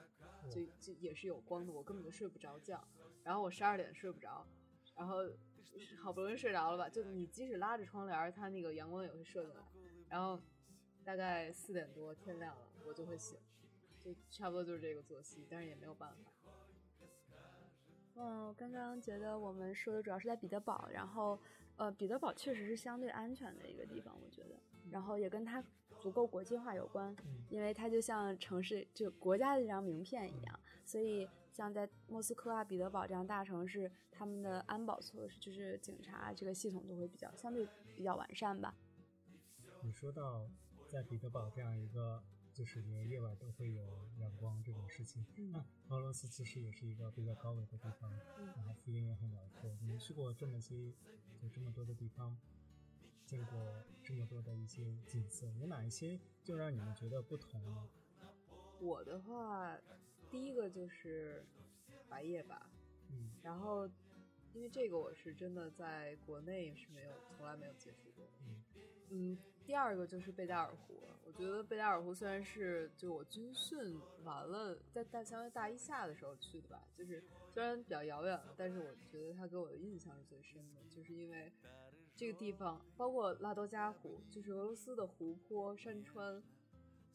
[0.50, 2.82] 就就也是有光的，我根本就睡不着觉，
[3.22, 4.46] 然后我十二点睡不着，
[4.96, 5.18] 然后
[5.98, 9.62] 好不容易睡着了吧，就你即使拉着窗帘，它那个阳光也会射进来，
[10.08, 10.40] 然后。
[11.06, 13.38] 大概四点多天亮了，我就会醒，
[14.00, 16.32] 就差不多就是这个作息，但是也没有办法。
[18.16, 21.38] 嗯，我刚刚觉得我们说的主要是在彼得堡，然后
[21.76, 24.56] 呃，彼得堡确实是相对安全的一个地方，我觉得，
[24.90, 25.62] 然后也跟它
[26.06, 27.16] 足够国际化有关，
[27.50, 37.66] 因为它就像城市就国家的这张名片一样，所以像在莫斯科啊、彼得堡这样大城市，他们的安保措施就是警察这个系统都会比较相对
[37.96, 38.72] 比较完善吧。
[39.82, 40.48] 你说到。
[40.88, 42.22] 在彼得堡这样一个
[42.54, 48.08] 就是连夜晚都会有阳光这种事情，那俄罗斯其实也是一个比较高纬的地方，
[48.54, 49.76] 然后幅员也很辽阔。
[49.82, 50.92] 你去过这么些，
[51.42, 52.38] 就这么多的地方，
[53.26, 53.58] 见过
[54.04, 57.88] 这么多的一些景色，有哪一些就让你们觉得不同呢？
[58.78, 59.76] 我的话，
[60.30, 61.44] 第一个就是
[62.08, 62.70] 白夜吧，
[63.10, 63.88] 嗯，然后
[64.54, 68.24] 因为这个我是真的在国内是没有从来没有接触过。
[69.10, 69.36] 嗯，
[69.66, 81.52] 第二个就是贝加尔湖，我觉得贝加尔湖虽然是就我军训完了，在大相当于大一下的时候去的吧，就是虽然比较遥远了，但是我觉得它给我的印象是最深的，就是因为
[82.16, 86.42] 这个地方，包括拉多加湖，就是俄罗斯的湖泊山川，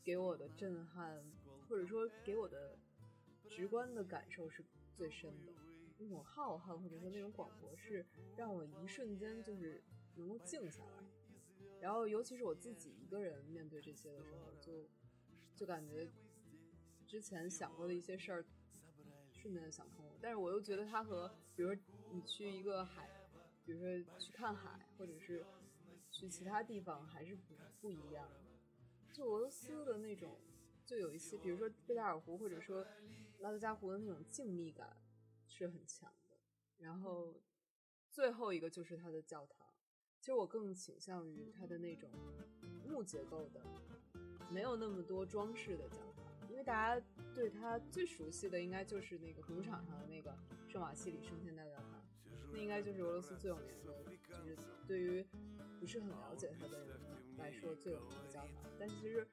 [0.04, 1.24] 给我的震撼，
[1.68, 2.78] 或者说给我的
[3.50, 4.64] 直观的感受是
[4.96, 5.52] 最深的，
[5.98, 8.06] 那种浩瀚或者说那种广博，是
[8.38, 9.84] 让我一瞬间就是
[10.16, 11.04] 能够静下来。
[11.80, 14.88] 然后，尤其是我自己一个人面对这些的时候，就
[15.56, 16.08] 就感觉
[17.08, 18.46] 之前想过的一些事儿，
[19.34, 20.12] 瞬间想通了。
[20.22, 23.10] 但是我又觉得它和，比如说你去一个海，
[23.66, 25.44] 比如说去看海，或者是
[26.12, 28.30] 去其他地方，还是不不一样。
[29.12, 30.38] 就俄罗斯的那种，
[30.86, 32.86] 就有一些，比如说贝加尔湖，或者说
[33.40, 34.96] 拉多加湖的那种静谧感
[35.48, 36.38] 是很强的。
[36.78, 37.42] 然后
[38.12, 39.66] 最后一个就是它的教堂。
[40.20, 42.08] 其实我更倾向于它的那种
[42.88, 43.60] 木结构的，
[44.52, 50.38] 没有那么多装饰的教堂，因为大家对它最熟悉的应该就是那个赌场上的那个
[50.68, 52.06] 圣瓦西里升天大教堂，
[52.54, 54.11] 那应该就是俄罗斯最有名的，
[54.92, 55.26] 对于
[55.80, 57.00] 不是很了解他的人
[57.38, 58.70] 来说最有名的教堂。
[58.78, 59.26] 但其实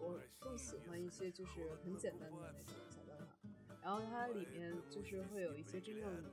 [0.00, 3.36] 我更喜欢一些就是很简单的那种小教法，
[3.80, 6.24] 然后它里面就是会有一些真正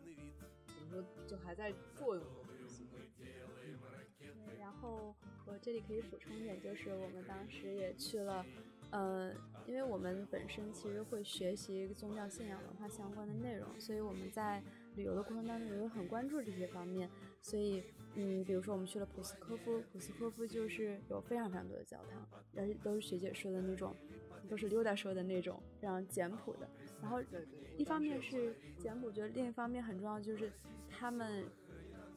[0.66, 2.88] 怎么说就还在作用的东西。
[4.60, 5.16] 然后
[5.46, 8.44] 我这里可以补充一点，就是我们当时也去了，
[8.90, 9.32] 呃，
[9.68, 14.64] 因为我们本身其实会学习宗教信仰文化相关的内容，所以我们在
[14.96, 17.08] 旅游的过程当中也会很关注这些方面。
[17.42, 17.84] 所以，
[18.16, 23.96] 嗯，比如说我们去了普斯科夫，普斯科夫就是有非常非常多的教堂，而且都是学姐说的那种，
[24.50, 26.70] 都是溜达说的那种非常简朴的。
[27.02, 27.22] 然后，
[27.78, 30.52] 一方面是简朴，觉得另一方面很重要就是
[30.90, 31.46] 他们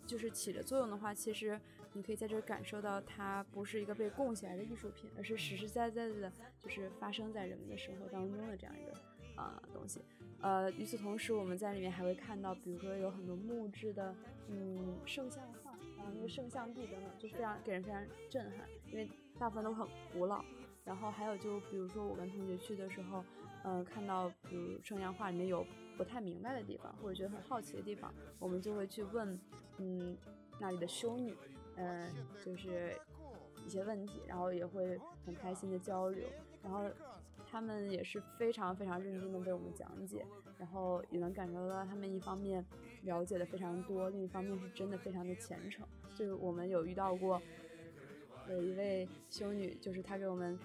[0.06, 1.60] 就是起着作用的话，其实。
[1.92, 8.92] 你可以在这儿感受到，它不是一个被供起来的艺术品，而是实实在在的，就是发生在人们的生活当中的这样一个
[9.36, 10.00] 啊东西。
[10.40, 14.14] 呃，与此同时，我们在里面还会看到，比如说有很多木质的，
[14.48, 20.42] 嗯，圣像画，然后那个圣像壁等等，就非常给人非常震撼，因为大部分都很古老。
[20.84, 23.22] 然后还有就比如说我跟同学去的时候，
[23.64, 25.64] 嗯，看到比如圣像画里面有
[25.96, 29.38] 不太明白的地方，或者觉得很好奇的地方，我们就会去问，
[29.76, 30.16] 嗯，
[30.58, 31.36] 那里的修女。
[31.76, 32.12] 嗯，
[32.44, 32.94] 就是
[33.64, 36.28] 一些问题，然后也会很开心的交流，
[36.62, 36.84] 然后
[37.50, 40.24] 他们也是非常非常认真的为我们讲解，
[40.58, 42.64] 然后也能感受到他们一方面
[43.02, 45.84] 了解的非常多，另一方面是真的非常的虔诚。
[46.14, 47.42] 就是我们有遇到过
[48.48, 50.58] 有一位修女，就是她给我们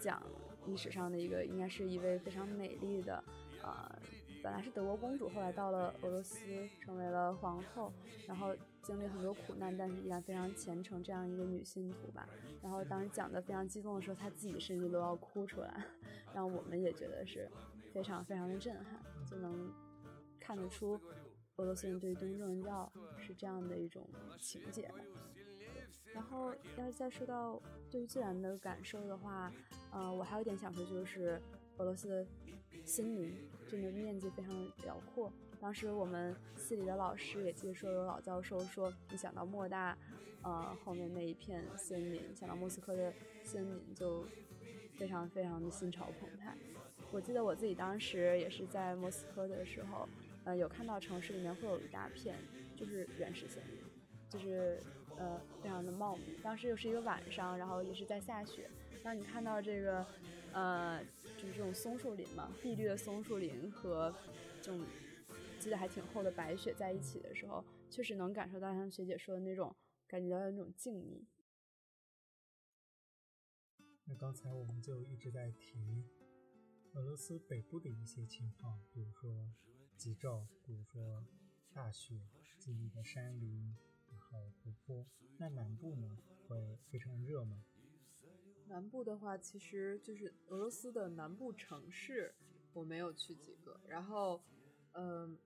[0.00, 0.20] 讲
[0.66, 3.22] 历史上的一个，应该是一位非常美丽的，
[3.62, 3.98] 呃，
[4.42, 6.36] 本来是德国公主，后来到了俄罗斯
[6.80, 7.92] 成为了皇后，
[8.26, 8.54] 然后。
[8.84, 12.28] 经历很多苦难，但是依然非常虔诚，这样一个女信徒吧。
[12.60, 15.86] 然后当时讲的非常激动的时候，她自己甚至都要哭出来，
[16.34, 17.48] 让我们也觉得是
[17.92, 19.72] 非常非常的震撼，就能
[20.40, 21.00] 看得出
[21.56, 24.06] 俄罗斯人对于东正教是这样的一种
[24.40, 24.96] 情节吧。
[26.12, 29.52] 然后要是再说到对于自然的感受的话，
[29.90, 31.40] 呃，我还有一点想说，就是
[31.78, 32.26] 俄罗斯的
[32.84, 33.34] 森林
[33.68, 34.52] 真的面积非常
[34.84, 35.32] 辽阔。
[35.60, 39.96] 当时我们系里的老师也接说，有老教授说，一想到莫大，
[40.42, 44.24] 呃，后面那一片森林，想到莫斯科的森林，就
[44.96, 46.56] 非常非常的心潮澎湃。
[47.12, 50.08] 我记得我自己当时也是在莫斯科的时候，
[50.44, 52.36] 呃，有看到城市里面会有一大片
[52.76, 53.82] 就是原始森林，
[54.28, 54.80] 就是
[55.16, 56.22] 呃非常的茂密。
[56.42, 58.68] 当时又是一个晚上，然后也是在下雪，
[59.02, 60.06] 当你看到这个，
[60.52, 61.00] 呃，
[61.36, 64.14] 就是这种松树林嘛，碧绿的松树林和
[64.60, 64.84] 这种。
[65.56, 69.74] 积得还挺厚的白雪在一起的时候，确实能感受到像学姐说的那种
[70.06, 71.22] 感觉到那种静谧。
[74.06, 76.04] 那刚才我们就一直在提
[76.92, 79.50] 俄罗斯北部的一些情况，比如说
[79.96, 81.24] 极昼，比如说
[81.72, 82.20] 大雪、
[82.58, 83.76] 静谧的山林，
[84.10, 85.06] 然后湖泊。
[85.38, 87.64] 那南部呢，会非常热吗？
[88.66, 92.34] 南部的话，其实就是俄罗斯的南部城市，
[92.72, 94.42] 我没有去几个，然后，
[94.92, 95.38] 嗯。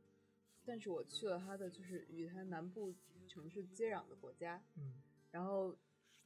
[0.65, 2.95] 但是我去了它的就是与它南部
[3.27, 5.75] 城市接壤的国家，嗯，然后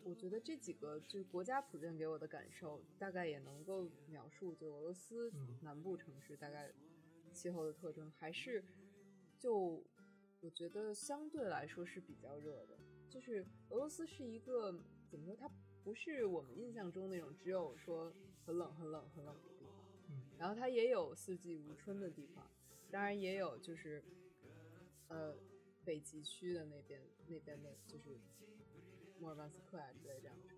[0.04, 6.72] 我觉得这几个就是国家普遍给我的感受，大概也能够描述就俄罗斯南部城市大概
[7.32, 8.64] 气候的特征，还是
[9.38, 9.84] 就
[10.40, 12.78] 我觉得相对来说是比较热的。
[13.08, 14.72] 就是俄罗斯是一个
[15.08, 15.50] 怎么说，它
[15.82, 18.12] 不是我们印象中那种只有说
[18.44, 22.50] 很冷很冷很冷的地方，嗯，然后它也有四季如春的地方，
[22.90, 24.02] 当然也有就是。
[25.08, 25.36] 呃，
[25.84, 28.18] 北极区的那边那边的，就是
[29.22, 30.48] 摩尔曼斯克啊之类这样的，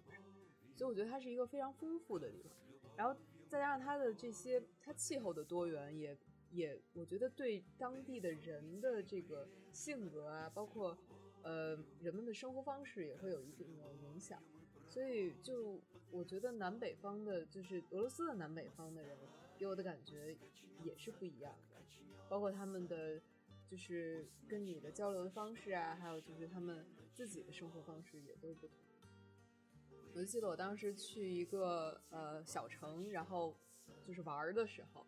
[0.74, 2.50] 所以我觉得它是一个非常丰富的地方。
[2.96, 3.14] 然后
[3.46, 6.16] 再加上它的这些，它气候的多元也
[6.50, 10.96] 也，我觉得对当地的人的这个性格啊，包括
[11.42, 14.42] 呃人们的生活方式也会有一定的影响。
[14.87, 15.79] 所以就
[16.11, 19.18] 我觉得南北方的，就是俄罗斯的南北方的人，
[19.59, 20.35] 给我的感觉
[20.83, 21.83] 也是不一样的，
[22.31, 23.20] 包括他们的。
[23.70, 28.77] 就是跟你的交流的方式啊，还有就是他们自己的生活方式也都不同。
[30.12, 33.57] 我就记得我当时去一个呃小城，然后
[34.07, 35.05] 就是玩的时候，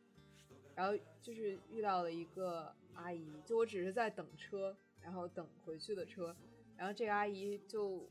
[0.75, 6.35] 然后就是遇到了一个阿姨，就我只是在等车，然后等回去的车，
[6.77, 8.09] 然后这个阿姨就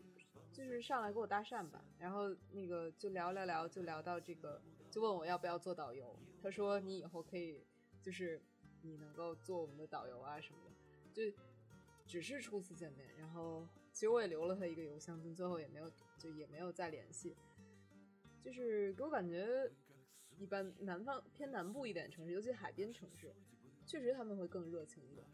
[0.53, 7.65] 就是上来跟我搭讪吧，然后那个就聊聊聊，就聊到这个，就问我要不要做导游，她说你以后可以
[8.01, 8.41] 就是。
[8.85, 10.59] 你能够做我们的导游啊什么
[11.13, 11.37] 的，就
[12.05, 17.35] 只是初次见面，然后其实我也留了他一个邮箱，但最后也没有就也没有再联系。
[18.43, 19.71] 就是给我感觉，
[20.37, 23.33] 一般南方偏南部一点城市，尤其海边城市，
[23.87, 25.25] 确实他们会更热情一点。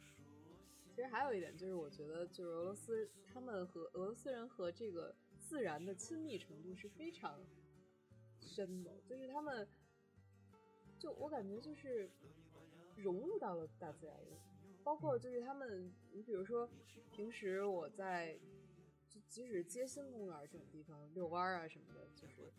[0.96, 7.38] 其实还有一点就是，我觉得就是俄罗斯他们和俄罗斯人和这个自然的亲密程度是非常
[8.40, 9.68] 深的，就是他们，
[10.98, 12.10] 就我感觉就是。
[13.02, 14.38] 融入到了大自然里，
[14.84, 16.70] 包括就是他们，你比如说，
[17.12, 18.40] 平时我在，
[19.10, 22.52] 就即使街心公园这种地方遛弯啊什么的，就是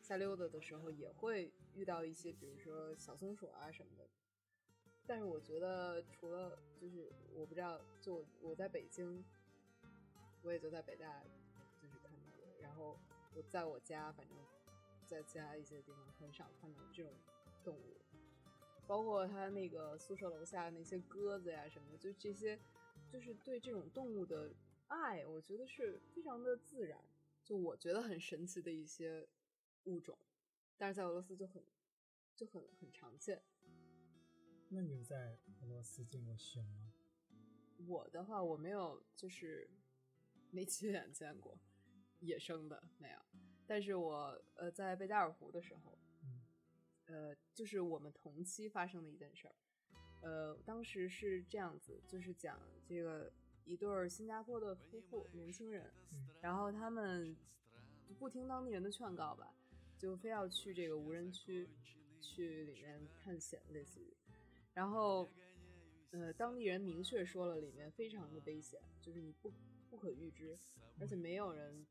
[0.00, 4.06] 瞎溜达的时候，也会遇到一些，比如说小松鼠啊什么的。
[5.06, 9.24] 但是我觉得，除了就是我不知道，就我在北京，
[10.42, 11.22] 我也就在北大
[11.80, 12.98] 就是看到的，然后
[13.34, 14.36] 我在我家，反正
[15.06, 17.12] 在其他一些地方很少看到这种
[17.62, 18.00] 动物。
[18.86, 22.58] 包括他那个宿舍楼下那些鸽子呀什么的，就这些，
[23.10, 24.54] 就是对这种动物的
[24.88, 27.02] 爱，我觉得是非常的自然，
[27.42, 29.26] 就我觉得很神奇的一些
[29.84, 30.18] 物种，
[30.76, 31.62] 但是在俄罗斯就很
[32.36, 33.42] 就很很常见。
[34.68, 36.92] 那你在俄罗斯见过熊吗？
[37.86, 39.68] 我的话，我没有，就是
[40.50, 41.58] 没亲眼见过
[42.20, 43.18] 野生的没有，
[43.66, 45.98] 但是我呃在贝加尔湖的时候。
[47.06, 49.54] 呃，就是我们同期发生的一件事儿，
[50.22, 53.30] 呃，当时是这样子，就是讲这个
[53.64, 55.92] 一对儿新加坡的夫妇，年轻人，
[56.40, 57.36] 然后他们
[58.18, 59.54] 不听当地人的劝告吧，
[59.98, 61.68] 就非要去这个无人区
[62.20, 64.16] 去里面探险，类似于，
[64.72, 65.28] 然后
[66.10, 69.52] 呃，当地人明确说了里面非常的危险，就是你不
[69.90, 70.58] 不可预知，
[70.98, 71.86] 而且没有人，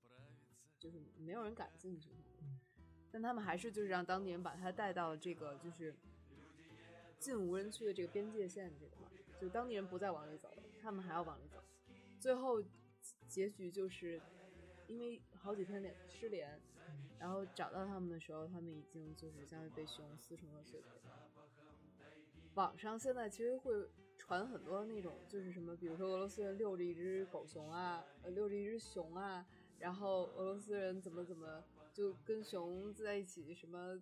[0.80, 2.10] 就是没有人敢进去。
[3.14, 5.94] 但他们还是就是让当地人把他带到了这个就是
[7.20, 9.08] 进无人区的这个边界线这个嘛，
[9.40, 11.60] 就当地人不再往里走了，他们还要往里走。
[12.20, 12.62] 最后
[13.28, 14.20] 结局就是
[14.88, 16.60] 因为好几天连失联，
[17.20, 20.90] 然后找到他们的时候，他们已经就是相当于被熊撕成了碎片。
[22.56, 29.46] 网上现在其实会传很多那种就是什么，比如说俄罗斯人遛着一只狗熊啊，呃遛着一只熊啊，
[29.84, 31.62] 然后俄罗斯人怎么怎么。
[31.96, 33.96] 就跟熊在一起，什么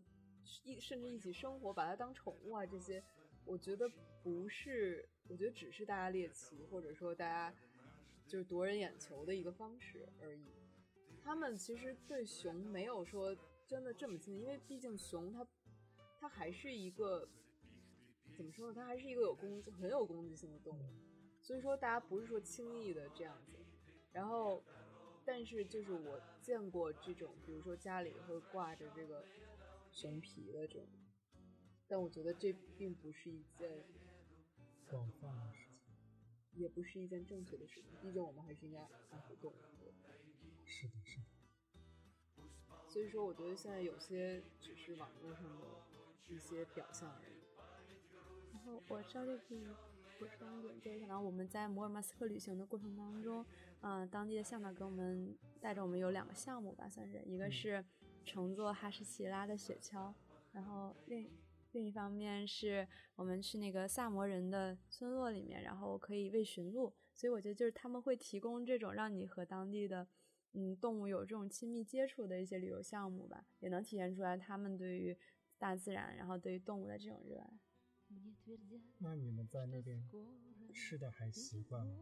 [0.64, 3.04] 一甚至一起生活，把它当宠物啊，这些，
[3.44, 3.86] 我觉得
[4.24, 7.54] 不是，我觉得只是大家猎奇，或者说大家
[8.26, 10.46] 就是夺人眼球的一个方式而已。
[11.22, 13.36] 他们其实对熊没有说
[13.68, 15.46] 真的这么亲，因为毕竟熊它
[16.18, 17.28] 它还是一个
[18.34, 18.74] 怎么说呢？
[18.74, 20.82] 它还是一个有攻很有攻击性的动物，
[21.42, 23.58] 所以说大家不是说轻易的这样子，
[24.14, 24.64] 然后。
[25.26, 29.26] 但是就是我见过这种，比如说家里会挂着这个
[29.92, 30.88] 熊皮的这种，
[31.88, 33.84] 但我觉得这并不是一件
[34.90, 35.94] 广泛的事情，
[36.54, 37.92] 也不是一件正确的事情。
[38.02, 38.80] 毕竟我们还是应该
[39.10, 39.56] 爱护动物。
[40.66, 41.26] 是的，是的。
[42.88, 45.68] 所以说，我觉得现在有些只是网络上的
[46.28, 47.34] 一些表象而已。
[48.52, 49.66] 然后我稍微可以
[50.82, 53.46] 就是可能我们在摩尔曼斯克旅行的过程当中。
[53.82, 57.84] 嗯，当地的向导给我们带着我们有两个项目吧，算是一个是
[58.24, 60.14] 乘坐哈士奇拉的雪橇，
[60.52, 61.28] 然后另
[61.72, 66.94] 另一方面是我们去那个萨摩人的村落里面，然后可以喂驯鹿。
[67.16, 70.08] 所以我觉得就是他们会提供这种让你和当地的
[70.54, 75.18] 嗯动物有这种亲密接触的一些旅游项目吧，也能体现出来他们对于
[75.58, 77.50] 大自然，然后对于动物的这种热爱。
[79.00, 80.04] 那你们在那边
[80.74, 81.94] 吃的还习惯吗？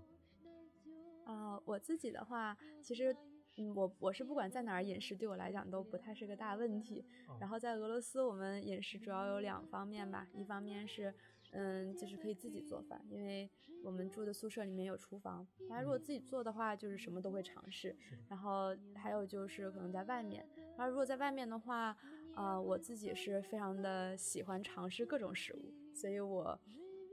[1.26, 3.16] 啊，我自己的话，其实，
[3.58, 7.06] 嗯，我我是不管在哪儿饮食，对我来讲都不太是个大问题。
[7.40, 11.14] 然后在俄罗斯，我们饮食主要有两方面吧，一方面是
[11.52, 13.50] 嗯，就是可以自己做饭，因为
[13.84, 15.46] 我们住的宿舍里面有厨房。
[15.70, 17.96] 大家如果自己做的话，就是什么都会尝试。
[18.28, 20.46] 然后还有就是可能在外面，
[20.76, 21.96] 然后如果在外面的话，
[22.36, 26.58] 呃，我自己是非常的喜欢尝试各种食物，所以我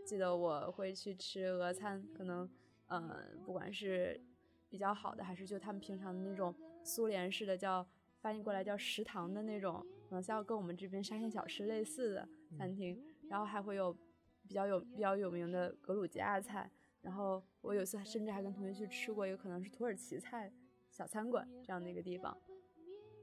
[0.05, 2.49] 记得我会去吃俄餐，可能，
[2.87, 4.21] 呃，不管是
[4.69, 7.85] 比较好的，还是就他们平常的那种苏联式的叫
[8.21, 13.97] 翻译过来叫食堂的那种，嗯，像跟我们这边沙县小吃类似的餐厅，然后还会有。
[14.49, 16.71] 比较有比较有名的格鲁吉亚菜，
[17.03, 20.53] 然后我有次甚至还跟同学去吃过一个可能是土耳其菜
[20.89, 22.39] 小餐馆这样的一个地方，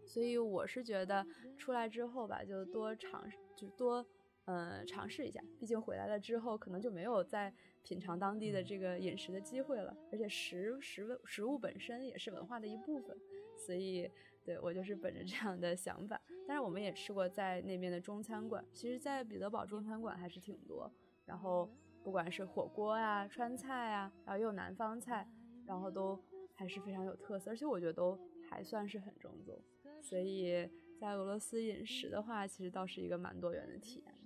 [0.05, 1.25] 所以我是觉得
[1.57, 3.23] 出来之后吧，就多尝
[3.55, 4.05] 就多
[4.45, 13.17] 呃尝试一下，毕竟回来了之后可能就没有再品尝当地的这个饮食的机会了，而且食食物食物本身也是文化的一部分，
[13.55, 14.09] 所以
[14.43, 16.19] 对我就是本着这样的想法。
[16.45, 20.91] 但是我们也吃过在那边的中餐馆，其实，在彼得堡中餐馆还是挺多。
[21.25, 21.69] 然后
[22.03, 25.25] 不管是火锅啊、川菜啊，然后也有南方菜，
[25.65, 26.21] 然后都
[26.53, 28.19] 还是非常有特色，而且我觉得都
[28.49, 29.57] 还算是很正宗。
[30.01, 30.69] 所以
[30.99, 34.22] 在俄罗斯饮食的话，其实倒是一个蛮多元的体验的。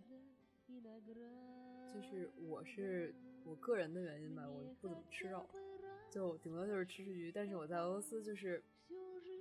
[1.97, 3.11] 就是我是
[3.43, 5.49] 我个人的原因吧，我不怎么吃肉，
[6.11, 7.31] 就顶多就是吃吃鱼。
[7.31, 8.63] 但是我在俄罗斯就是，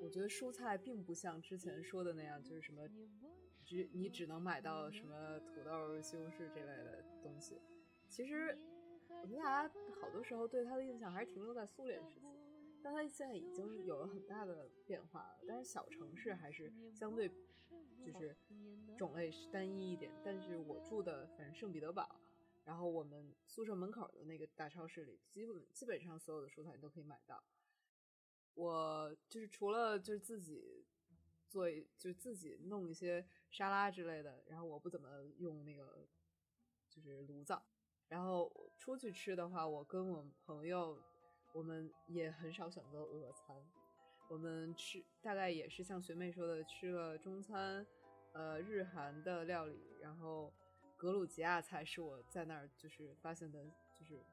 [0.01, 2.89] 我觉得蔬菜并不像之前说的那样，就是什么。
[3.63, 7.61] 只你只能买到什么土豆、西红柿这类的东西。
[8.09, 8.57] 其实
[9.23, 12.27] 我们大家好多时候对它的印象还是停留在苏联时期，
[12.83, 15.41] 但它现在已经有了很大的变化了。
[15.47, 17.29] 但是小城市还是相对
[18.01, 18.35] 就是
[18.97, 20.11] 种类是单一一点。
[20.25, 22.09] 但是我住的反正圣彼得堡，
[22.67, 27.43] 然后我们宿舍门口的那个大超市里，基本基本上所有的蔬菜你都可以买到。
[28.53, 30.85] 我就是除了就是自己。
[31.49, 36.05] 做就是自己弄一些沙拉之类的，然后我不怎么用那个
[36.91, 37.65] 就是炉灶，
[38.09, 41.01] 然后出去吃的话，我跟我朋友，
[41.55, 43.65] 我们也很少选择俄餐，
[44.29, 47.87] 我们吃大概也是像学妹说的，吃了中餐，
[48.33, 50.53] 呃日韩的料理，然后
[50.97, 54.25] 格鲁吉亚菜是我在那儿就是发现的，就是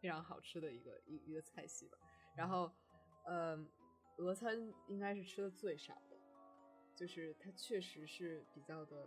[0.00, 1.98] 非常好吃的一个一一个菜系吧，
[2.34, 2.70] 然后
[3.24, 3.68] 嗯
[4.16, 4.56] 俄餐
[4.86, 6.16] 应该是吃的最少的。
[6.96, 9.06] 就是它确实是比较的，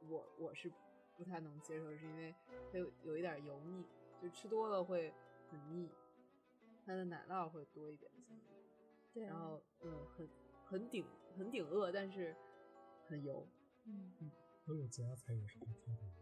[0.00, 0.70] 我我是
[1.16, 2.34] 不太能接受，是因为
[2.70, 3.86] 它有有一点油腻，
[4.20, 5.10] 就吃多了会
[5.48, 5.90] 很腻。
[6.84, 8.10] 它的奶酪会多一点，
[9.14, 10.28] 对，然后嗯，很
[10.64, 11.06] 很顶
[11.38, 12.36] 很顶饿，但是
[13.06, 13.46] 很油。
[13.84, 14.30] 嗯嗯，
[14.66, 16.12] 还有其他菜有什么特点？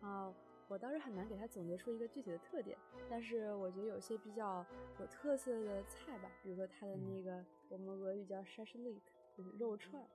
[0.00, 0.34] 哦，
[0.68, 2.78] 我当时很难给它总结出一个具体的特点，
[3.08, 4.64] 但是我觉得有些比较
[5.00, 9.00] 有特色的菜吧，比如说它的那个我们俄语叫 shashlik。
[9.36, 10.08] 就是肉串儿，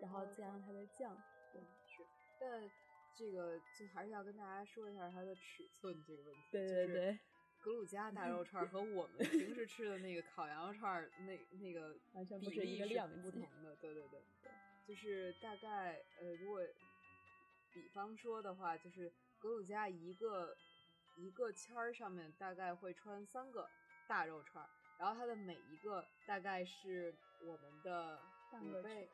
[0.00, 1.16] 然后加上它的酱，
[1.52, 2.04] 对，是。
[2.40, 2.68] 但
[3.14, 6.40] 这个就还是要跟大家说一下它的尺寸这个问题。
[6.50, 7.16] 对对对。
[7.60, 13.76] 格鲁吉亚大肉串和我们平时吃的那个烤羊肉串那那个 完全不是一个量不同的。
[13.76, 14.20] 对对对。
[14.86, 16.60] 就是大概呃，如果
[17.72, 20.56] 比方说的话，就是格鲁吉亚一个
[21.16, 23.68] 一个签儿上面大概会穿三个
[24.08, 28.18] 大肉串儿，然后它的每一个大概是我们的。
[28.62, 29.10] 五倍，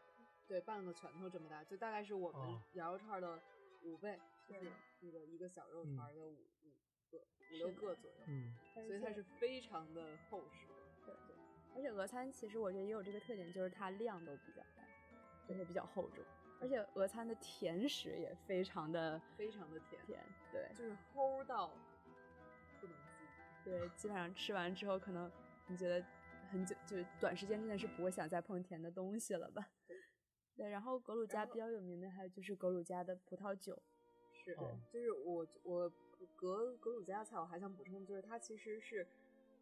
[0.47, 3.41] 对，半个拳头这么大，就大概是我们羊肉串的
[3.85, 8.55] 五倍，就是那个一个小肉串的五五个五六个左右，嗯，
[8.87, 10.67] 所以它是非常的厚实。
[11.07, 11.37] 对对，
[11.75, 14.80] 而且俄餐其实我觉得也有这个特点，就是它量都比较大，
[15.49, 16.25] 而且比较厚重，
[16.61, 21.69] 而且俄餐的甜食也非常的非常的甜，甜，对，就是齁到
[22.81, 22.97] 不能
[23.65, 25.31] 自对，基本上吃完之后，可能
[25.67, 26.05] 你觉得。
[26.53, 29.69] 很久就短时间之内是不会想再碰甜的东西了吧？
[30.57, 33.81] 对，然后格鲁家比较有名的还有就是格鲁家的葡萄酒，
[34.33, 34.57] 是，
[34.93, 35.89] 就是我我
[36.35, 39.07] 格格鲁家菜我还想补充，就是它其实是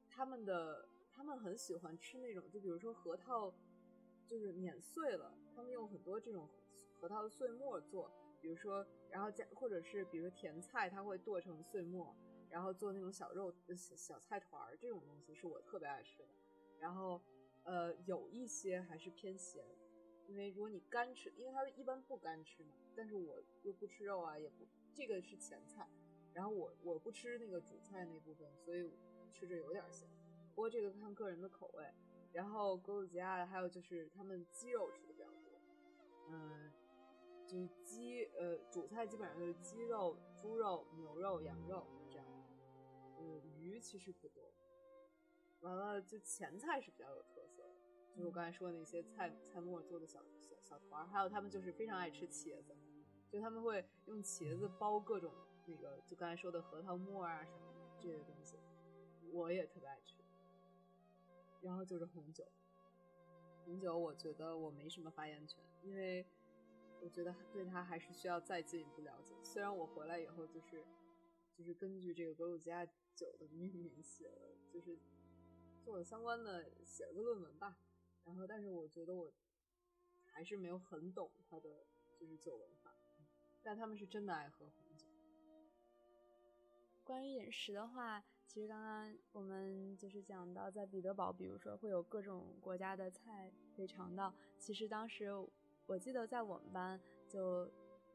[0.08, 3.52] 他们的他们很喜欢吃那种，就比如说核桃
[4.26, 6.48] 就是碾碎了，他们用很多这种
[6.94, 8.08] 核桃的碎末做，
[8.40, 12.14] 比如说然后加或者是比如甜菜，它会剁成碎末，
[12.48, 16.28] 然后做那种小肉小小菜团儿这种东西是我特别爱吃的。
[16.78, 17.20] 然后，
[17.64, 19.64] 呃，有一些还是偏咸，
[20.28, 22.76] 因为如果你干吃，因为它一般不干吃嘛。
[22.94, 25.88] 但是我又不吃肉啊，也不，这个是前菜。
[26.32, 28.88] 然后我我不吃那个主菜那部分，所以
[29.32, 30.08] 吃着有点咸。
[30.54, 31.84] 不过这个看个人的口味。
[32.30, 35.17] 然后格鲁吉亚还有就是他们鸡肉吃的，
[36.30, 36.70] 嗯，
[37.46, 42.26] 就是鸡，呃，主菜基本上就是鸡肉、猪肉、牛肉、羊肉这样。
[43.18, 44.52] 嗯，鱼其实不多。
[45.60, 47.74] 完了，就前菜是比较有特色的，
[48.12, 52.76] 就是我刚才说的那些菜菜末做的小小小团儿，还有他们就是非常爱吃茄子，
[53.28, 55.32] 就他们会用茄子包各种
[55.66, 58.56] 那个，就刚才说的核桃沫啊什么的这些东西，
[59.32, 60.14] 我也特别爱吃。
[61.60, 62.46] 然后就是红酒，
[63.68, 66.24] 红酒我觉得我没什么发言权，因为
[67.02, 69.34] 我觉得对它还是需要再进一步了解。
[69.44, 70.82] 虽然我回来以后就是
[71.54, 74.98] 就是根据这个格鲁吉亚酒的命名写了，就是
[75.84, 77.76] 做了相关的写了个论文吧。
[78.24, 79.30] 然后，但是我觉得我
[80.24, 81.84] 还是没有很懂它的
[82.18, 82.94] 就是酒文化，
[83.62, 85.06] 但他们是真的爱喝红酒。
[87.04, 94.34] 关于饮食的话，其实刚刚我们就是讲到在彼得堡，比如说会有各种国家的菜可以尝到。
[94.58, 95.30] 其实当时
[95.86, 97.70] 我记得在我们班就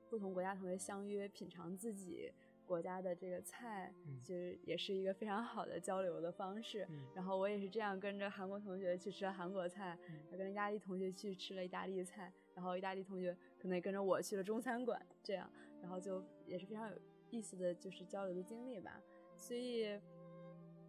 [0.10, 2.34] 不同国家同学相约品尝自己。
[2.66, 6.88] 国家的这个菜，就是也是一个非常好的交流的方式。
[7.14, 10.00] 然后我也是这样跟着韩国同学去吃了韩国菜，
[10.32, 15.48] 跟着意大利同学去吃了意大利菜，然后意大利同学可能也跟着我去了中餐馆，这样，
[15.82, 16.98] 然后就也是非常有
[17.30, 18.98] 意思的就是交流的经历吧。
[19.36, 20.00] 所以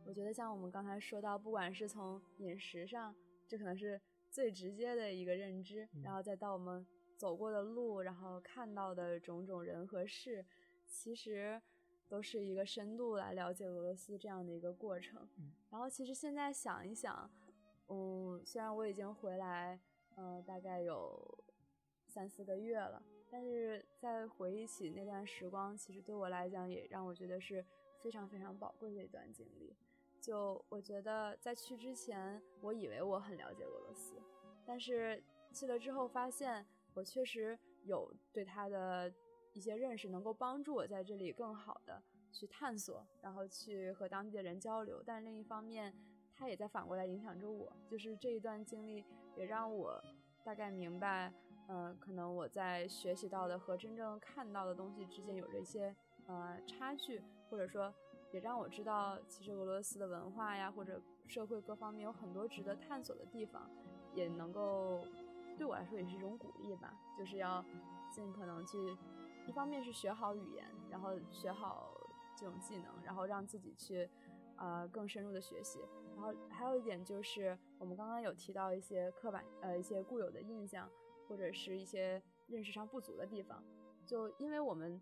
[0.06, 3.14] 我觉得像我们刚才说到，不管是从饮食上，
[3.48, 4.00] 这可能是
[4.30, 6.86] 最直接的一个认知，然后再到我们
[7.16, 10.44] 走过的路，然后看到的种种人和事。
[10.86, 11.60] 其实
[12.08, 15.26] 都是一个深度来了解俄罗斯这样的一个过程。
[15.70, 17.28] 然后其实现在想一想，
[17.88, 19.80] 嗯，虽然我已经回来，
[20.16, 21.42] 嗯，大概有
[22.06, 27.64] 三四个月了，但是在回忆起那段时光，其实对我来讲也让我觉得是
[27.98, 29.74] 非常非常宝贵的一段经历。
[30.24, 34.20] 就我觉得在去之前，我以为我很了解俄罗斯，
[34.64, 35.22] 但是
[35.52, 39.12] 去了之后发现，我确实有对它的。
[39.56, 42.02] 一些认识能够帮助我在这里更好的
[42.32, 45.00] 去探索，然后去和当地的人交流。
[45.06, 45.94] 但另一方面，
[46.34, 47.72] 它也在反过来影响着我。
[47.88, 49.04] 就是这一段经历
[49.36, 50.02] 也让我
[50.42, 51.32] 大概明白，
[51.68, 55.94] 嗯，可能我在学习到的和真正看到的东西之间有着一些
[56.26, 57.94] 呃差距，或者说
[58.34, 63.70] 也让我知道，其实俄罗斯的文化呀或者社会各方面有很多值得探索的地方，
[64.12, 65.06] 也能够
[65.56, 66.92] 对我来说也是一种鼓励吧。
[67.16, 67.64] 就是要
[68.10, 68.76] 尽可能去。
[69.46, 71.94] 一方面是学好语言，然后学好
[72.36, 74.08] 这种技能，然后让自己去，
[74.56, 75.78] 呃，更深入的学习。
[76.16, 80.90] 然后还有一点就是，我们刚刚有提到一些刻板，呃，一些固有的印象，
[81.28, 83.62] 或者是一些认识上不足的地方。
[84.04, 85.00] 就因为我们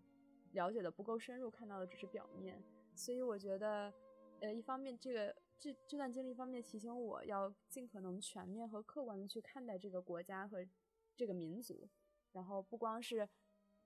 [0.51, 2.61] 了解的不够深入，看到的只是表面，
[2.95, 3.93] 所以我觉得，
[4.41, 10.65] 呃，一方面这个这这段经历，一方面提醒我要尽可能全面和客观的去看待这个国家和
[11.15, 11.89] 这个民族，
[12.31, 13.27] 然后不光是。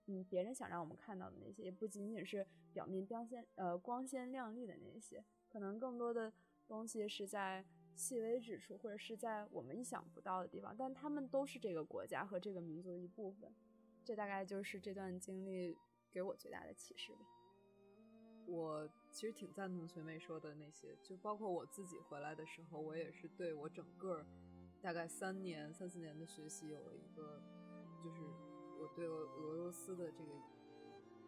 [0.09, 6.31] 嗯，别人想让我们看到的那些，也不仅仅是表面光鲜呃光鲜亮丽的那些，可能更多的
[6.65, 10.73] 东西是在细微之处，或者是在我们意想不到的地方。
[10.77, 13.53] 但他们都是这个国家和这个民族的一部分。
[14.05, 15.77] 这大概就是这段经历
[16.09, 17.27] 给我最大的启示吧。
[18.47, 24.25] 我其实挺赞同学妹说的那些，就包括我自己回来的时候，我也是对我整个
[24.81, 27.41] 大概三年三四年的学习有了一个
[28.03, 28.21] 就是。
[28.79, 30.29] 我对俄俄罗斯的这个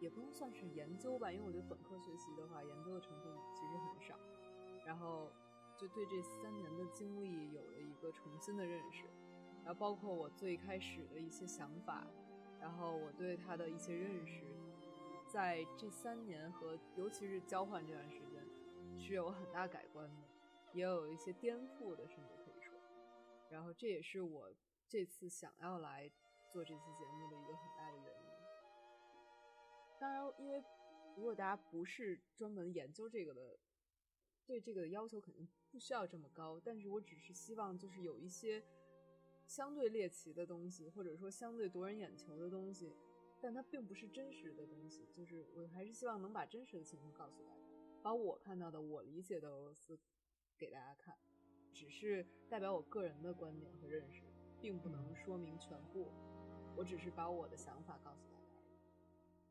[0.00, 4.14] 也不能算是研究吧，因为我觉得本科学习的话，研究的成分其实很少。
[4.86, 5.32] 然后
[5.76, 9.06] 就对这三年的经历有了一个重新的认识，
[9.64, 12.06] 然后包括我最开始的一些想法，
[12.60, 14.44] 然后我对他的一些认识，
[15.32, 18.44] 在这三年和尤其是交换这段时间
[18.98, 20.22] 是有很大改观的，
[20.72, 22.74] 也有一些颠覆的，甚至可以说。
[23.50, 24.52] 然后这也是我
[24.88, 26.10] 这次想要来。
[26.52, 28.26] 做这期节目的一个很大的原因，
[30.00, 30.60] 当然，因为
[31.16, 33.56] 如果大家不是专门研究这个的，
[34.44, 36.60] 对这个的要求肯定不需要这么高。
[36.64, 38.60] 但是我只是希望，就是有一些
[39.46, 42.92] 相对猎奇的东西，或者说相对夺人眼球的东西，
[43.40, 45.08] 但它并不是真实的东西。
[45.12, 47.60] 就是我还是希望能把真实的情况告诉大家，
[48.02, 49.98] 把我看到的、我理解的俄罗斯
[50.58, 51.16] 给大家看，
[51.72, 54.22] 只是代表我个人的观点和认识，
[54.60, 56.12] 并不能说明全部。
[56.76, 58.54] 我只是把我的想法告诉大家，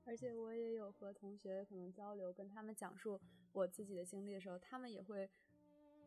[0.06, 3.20] 而且我也有和同学可能交流，跟他们讲述
[3.52, 5.30] 我自己的经历的时候，他们也会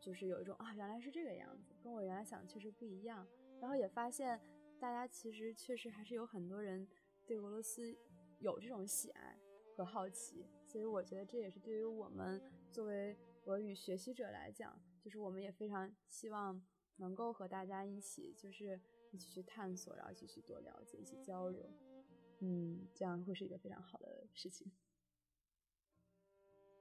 [0.01, 3.25] 就是有一种啊，原来是这个样子，跟我原来想的确实不一样。
[3.61, 4.41] 然后也发现
[4.79, 6.85] 大家其实确实还是有很多人
[7.25, 7.97] 对俄罗斯
[8.39, 9.39] 有这种喜爱
[9.75, 16.61] 和好奇，所以我觉得这也是对于我们作为俄语学习者来讲，就是我们也非常希望
[16.97, 18.79] 能够和大家一起就是。
[19.13, 21.71] 一起去探索，然后一起去多了解，一起交流，
[22.39, 24.71] 嗯，这样会是一个非常好的事情。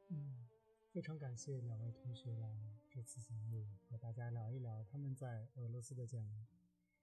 [0.08, 0.48] 嗯，
[0.90, 2.56] 非常感谢两位同学来
[2.88, 6.46] 这次节目和大家聊一聊他们在俄罗斯的见闻。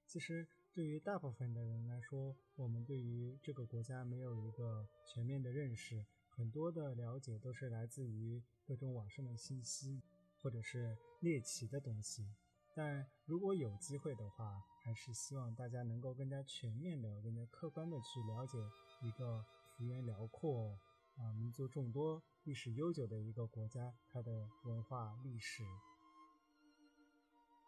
[0.08, 0.48] 其实。
[0.80, 10.02] 对于大部分的人来说，我们对于这个国家没有一个全面的认识，很多的了解都是来自于各种网上的信息，
[10.42, 12.34] 或者是猎奇的东西。
[12.74, 18.58] 但如果有机会的话，还是希望大家能够更加全面的、更加客观的去了解
[19.02, 20.80] 一个幅员辽阔、
[21.18, 25.62] 啊民族众多、历史悠久的一个国家，它的文化历史。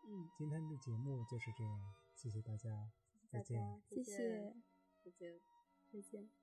[0.07, 2.69] 嗯，今天的节目就是这样，谢谢大家，
[3.31, 3.81] 再见。
[3.87, 4.53] 谢谢，
[5.03, 5.39] 再见。
[5.89, 6.40] 再见。